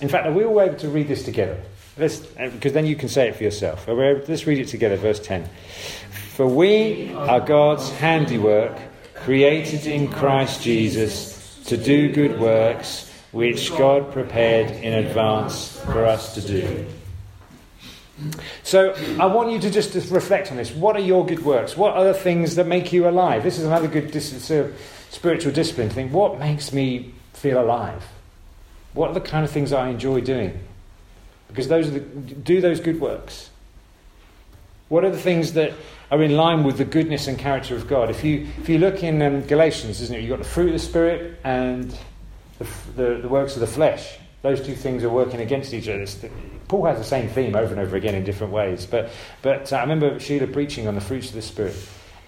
In 0.01 0.09
fact, 0.09 0.27
are 0.27 0.33
we 0.33 0.45
all 0.45 0.61
able 0.61 0.77
to 0.77 0.88
read 0.88 1.09
this 1.09 1.25
together? 1.25 1.61
Let's, 1.99 2.23
uh, 2.38 2.49
because 2.51 2.73
then 2.73 2.87
you 2.87 2.95
can 2.95 3.09
say 3.09 3.29
it 3.29 3.37
for 3.37 3.43
yourself. 3.43 3.88
Let's 3.88 4.47
read 4.47 4.59
it 4.59 4.69
together, 4.69 4.97
verse 4.97 5.19
10. 5.19 5.49
For 6.37 6.47
we 6.47 7.12
are 7.12 7.41
God's 7.41 7.91
handiwork, 7.91 8.79
created 9.29 9.87
in 9.87 10.09
Christ 10.09 10.62
Jesus 10.62 11.62
to 11.67 11.77
do 11.77 12.11
good 12.11 12.41
works, 12.41 13.12
which 13.33 13.69
God 13.77 14.11
prepared 14.11 14.71
in 14.71 14.95
advance 15.05 15.79
for 15.81 16.07
us 16.07 16.35
to 16.37 16.41
do. 16.41 16.87
So 18.62 18.95
I 19.21 19.27
want 19.27 19.51
you 19.51 19.59
to 19.59 19.71
just 19.71 19.95
reflect 20.11 20.51
on 20.51 20.57
this. 20.57 20.71
What 20.73 20.97
are 20.97 21.01
your 21.01 21.27
good 21.27 21.45
works? 21.45 21.77
What 21.77 21.95
are 21.95 22.05
the 22.05 22.14
things 22.14 22.55
that 22.55 22.67
make 22.67 22.91
you 22.91 23.07
alive? 23.07 23.43
This 23.43 23.59
is 23.59 23.67
another 23.67 23.87
good 23.87 24.11
spiritual 25.11 25.53
discipline 25.53 25.91
thing. 25.91 26.11
What 26.11 26.38
makes 26.38 26.73
me 26.73 27.12
feel 27.35 27.61
alive? 27.61 28.03
What 28.95 29.11
are 29.11 29.14
the 29.14 29.21
kind 29.21 29.45
of 29.45 29.51
things 29.51 29.75
I 29.75 29.91
enjoy 29.91 30.23
doing? 30.23 30.59
Because 31.49 31.69
those 31.69 31.88
are 31.88 31.91
the, 31.91 32.01
do 32.01 32.62
those 32.62 32.81
good 32.81 32.99
works. 32.99 33.51
What 34.88 35.05
are 35.05 35.11
the 35.11 35.18
things 35.18 35.53
that 35.53 35.74
are 36.11 36.22
in 36.22 36.37
line 36.37 36.64
with 36.64 36.79
the 36.79 36.85
goodness 36.85 37.27
and 37.27 37.38
character 37.38 37.77
of 37.77 37.87
God? 37.87 38.09
If 38.09 38.24
you, 38.24 38.48
if 38.59 38.68
you 38.68 38.79
look 38.79 39.03
in 39.03 39.20
um, 39.20 39.42
Galatians, 39.42 40.01
isn't 40.01 40.16
it? 40.16 40.20
You've 40.20 40.31
got 40.31 40.38
the 40.38 40.48
fruit 40.48 40.68
of 40.68 40.72
the 40.72 40.79
Spirit 40.79 41.38
and 41.44 41.96
the, 42.59 42.66
the, 42.96 43.18
the 43.22 43.29
works 43.29 43.55
of 43.55 43.61
the 43.61 43.66
flesh. 43.66 44.18
Those 44.40 44.64
two 44.64 44.74
things 44.74 45.05
are 45.05 45.11
working 45.11 45.40
against 45.40 45.74
each 45.74 45.88
other. 45.88 46.07
Paul 46.68 46.87
has 46.87 46.98
the 46.98 47.05
same 47.05 47.29
theme 47.29 47.55
over 47.55 47.72
and 47.72 47.81
over 47.81 47.96
again 47.96 48.14
in 48.14 48.24
different 48.24 48.53
ways. 48.53 48.87
But, 48.87 49.11
but 49.42 49.72
uh, 49.72 49.77
I 49.77 49.81
remember 49.83 50.18
Sheila 50.18 50.46
preaching 50.46 50.88
on 50.88 50.94
the 50.94 51.01
fruits 51.01 51.29
of 51.29 51.35
the 51.35 51.42
Spirit. 51.42 51.77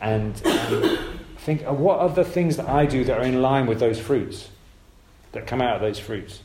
And 0.00 0.34
um, 0.46 0.98
think, 1.38 1.66
uh, 1.66 1.72
what 1.72 2.00
are 2.00 2.08
the 2.08 2.24
things 2.24 2.56
that 2.56 2.68
I 2.68 2.84
do 2.84 3.04
that 3.04 3.18
are 3.18 3.24
in 3.24 3.40
line 3.40 3.66
with 3.66 3.80
those 3.80 3.98
fruits, 3.98 4.48
that 5.32 5.46
come 5.46 5.62
out 5.62 5.76
of 5.76 5.82
those 5.82 5.98
fruits? 5.98 6.40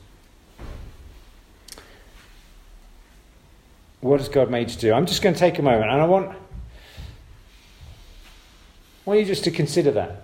What 4.05 4.19
has 4.19 4.29
God 4.29 4.51
made 4.51 4.69
you 4.69 4.77
do? 4.77 4.93
I'm 4.93 5.07
just 5.07 5.23
going 5.23 5.33
to 5.33 5.39
take 5.39 5.57
a 5.57 5.63
moment 5.63 5.89
and 5.89 5.99
I 5.99 6.05
want, 6.05 6.29
I 6.29 6.35
want 9.03 9.19
you 9.19 9.25
just 9.25 9.45
to 9.45 9.51
consider 9.51 9.89
that. 9.93 10.21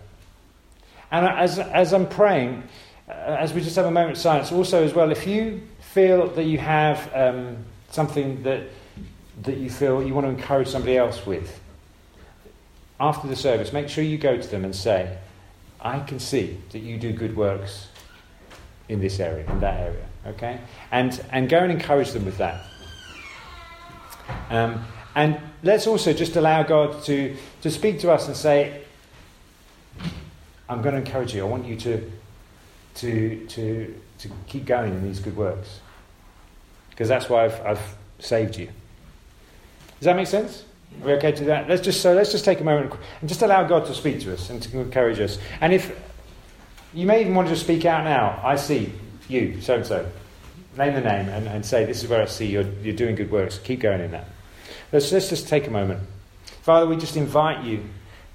And 1.09 1.25
as, 1.25 1.57
as 1.57 1.91
I'm 1.91 2.07
praying, 2.07 2.61
uh, 3.09 3.11
as 3.11 3.53
we 3.53 3.61
just 3.61 3.75
have 3.77 3.87
a 3.87 3.91
moment 3.91 4.11
of 4.11 4.17
silence, 4.19 4.51
also 4.51 4.83
as 4.83 4.93
well, 4.93 5.09
if 5.11 5.25
you 5.25 5.63
feel 5.79 6.27
that 6.27 6.43
you 6.43 6.59
have 6.59 7.11
um, 7.15 7.57
something 7.89 8.43
that, 8.43 8.69
that 9.41 9.57
you 9.57 9.71
feel 9.71 10.03
you 10.03 10.13
want 10.13 10.25
to 10.25 10.29
encourage 10.29 10.67
somebody 10.67 10.95
else 10.95 11.25
with, 11.25 11.59
after 12.99 13.27
the 13.27 13.35
service, 13.35 13.73
make 13.73 13.89
sure 13.89 14.03
you 14.03 14.19
go 14.19 14.39
to 14.39 14.47
them 14.47 14.63
and 14.63 14.75
say, 14.75 15.17
I 15.81 16.01
can 16.01 16.19
see 16.19 16.59
that 16.69 16.79
you 16.79 16.97
do 16.97 17.11
good 17.13 17.35
works 17.35 17.87
in 18.89 19.01
this 19.01 19.19
area, 19.19 19.49
in 19.49 19.59
that 19.61 19.79
area, 19.79 20.05
okay? 20.27 20.59
And, 20.91 21.19
and 21.31 21.49
go 21.49 21.57
and 21.57 21.71
encourage 21.71 22.11
them 22.11 22.25
with 22.25 22.37
that. 22.37 22.63
Um, 24.51 24.85
and 25.15 25.39
let's 25.63 25.87
also 25.87 26.13
just 26.13 26.35
allow 26.35 26.63
God 26.63 27.03
to, 27.05 27.35
to 27.61 27.71
speak 27.71 27.99
to 28.01 28.11
us 28.11 28.27
and 28.27 28.35
say, 28.35 28.83
I'm 30.69 30.81
going 30.81 30.93
to 30.93 31.01
encourage 31.01 31.33
you. 31.33 31.41
I 31.41 31.47
want 31.49 31.65
you 31.65 31.75
to, 31.77 32.11
to, 32.95 33.45
to, 33.47 34.01
to 34.19 34.29
keep 34.47 34.65
going 34.65 34.93
in 34.93 35.03
these 35.03 35.19
good 35.19 35.35
works. 35.35 35.79
Because 36.89 37.09
that's 37.09 37.29
why 37.29 37.45
I've, 37.45 37.65
I've 37.65 37.95
saved 38.19 38.57
you. 38.57 38.67
Does 39.99 40.05
that 40.05 40.15
make 40.15 40.27
sense? 40.27 40.63
Are 41.01 41.07
we 41.07 41.13
okay 41.13 41.31
to 41.31 41.37
do 41.37 41.45
that? 41.45 41.69
Let's 41.69 41.81
just, 41.81 42.01
so 42.01 42.13
let's 42.13 42.31
just 42.31 42.45
take 42.45 42.59
a 42.59 42.63
moment 42.63 42.93
and 43.21 43.29
just 43.29 43.41
allow 43.41 43.65
God 43.67 43.85
to 43.85 43.93
speak 43.93 44.19
to 44.21 44.33
us 44.33 44.49
and 44.49 44.61
to 44.63 44.79
encourage 44.79 45.19
us. 45.19 45.37
And 45.61 45.73
if 45.73 45.97
you 46.93 47.05
may 47.05 47.21
even 47.21 47.35
want 47.35 47.47
to 47.47 47.53
just 47.53 47.63
speak 47.63 47.85
out 47.85 48.03
now, 48.03 48.39
I 48.43 48.55
see 48.55 48.93
you, 49.27 49.61
so 49.61 49.75
and 49.75 49.85
so. 49.85 50.09
Name 50.77 50.93
the 50.93 51.01
name 51.01 51.27
and, 51.27 51.47
and 51.47 51.65
say, 51.65 51.83
This 51.85 52.01
is 52.01 52.09
where 52.09 52.21
I 52.21 52.25
see 52.25 52.47
you're, 52.47 52.69
you're 52.81 52.95
doing 52.95 53.15
good 53.15 53.29
works. 53.29 53.57
Keep 53.59 53.81
going 53.81 54.01
in 54.01 54.11
that. 54.11 54.27
Let's, 54.91 55.11
let's 55.11 55.29
just 55.29 55.47
take 55.47 55.67
a 55.67 55.71
moment. 55.71 56.01
Father, 56.63 56.85
we 56.85 56.97
just 56.97 57.15
invite 57.15 57.63
you 57.63 57.85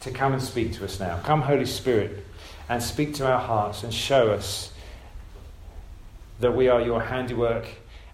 to 0.00 0.10
come 0.10 0.32
and 0.32 0.42
speak 0.42 0.72
to 0.74 0.84
us 0.84 0.98
now. 0.98 1.20
Come, 1.22 1.42
Holy 1.42 1.66
Spirit, 1.66 2.24
and 2.68 2.82
speak 2.82 3.14
to 3.14 3.30
our 3.30 3.40
hearts 3.40 3.82
and 3.82 3.92
show 3.92 4.30
us 4.30 4.72
that 6.40 6.56
we 6.56 6.68
are 6.68 6.80
your 6.80 7.02
handiwork 7.02 7.66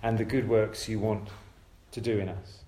and 0.03 0.19
the 0.19 0.25
good 0.25 0.49
works 0.49 0.89
you 0.89 0.99
want 0.99 1.29
to 1.93 2.01
do 2.01 2.19
in 2.19 2.29
us. 2.29 2.62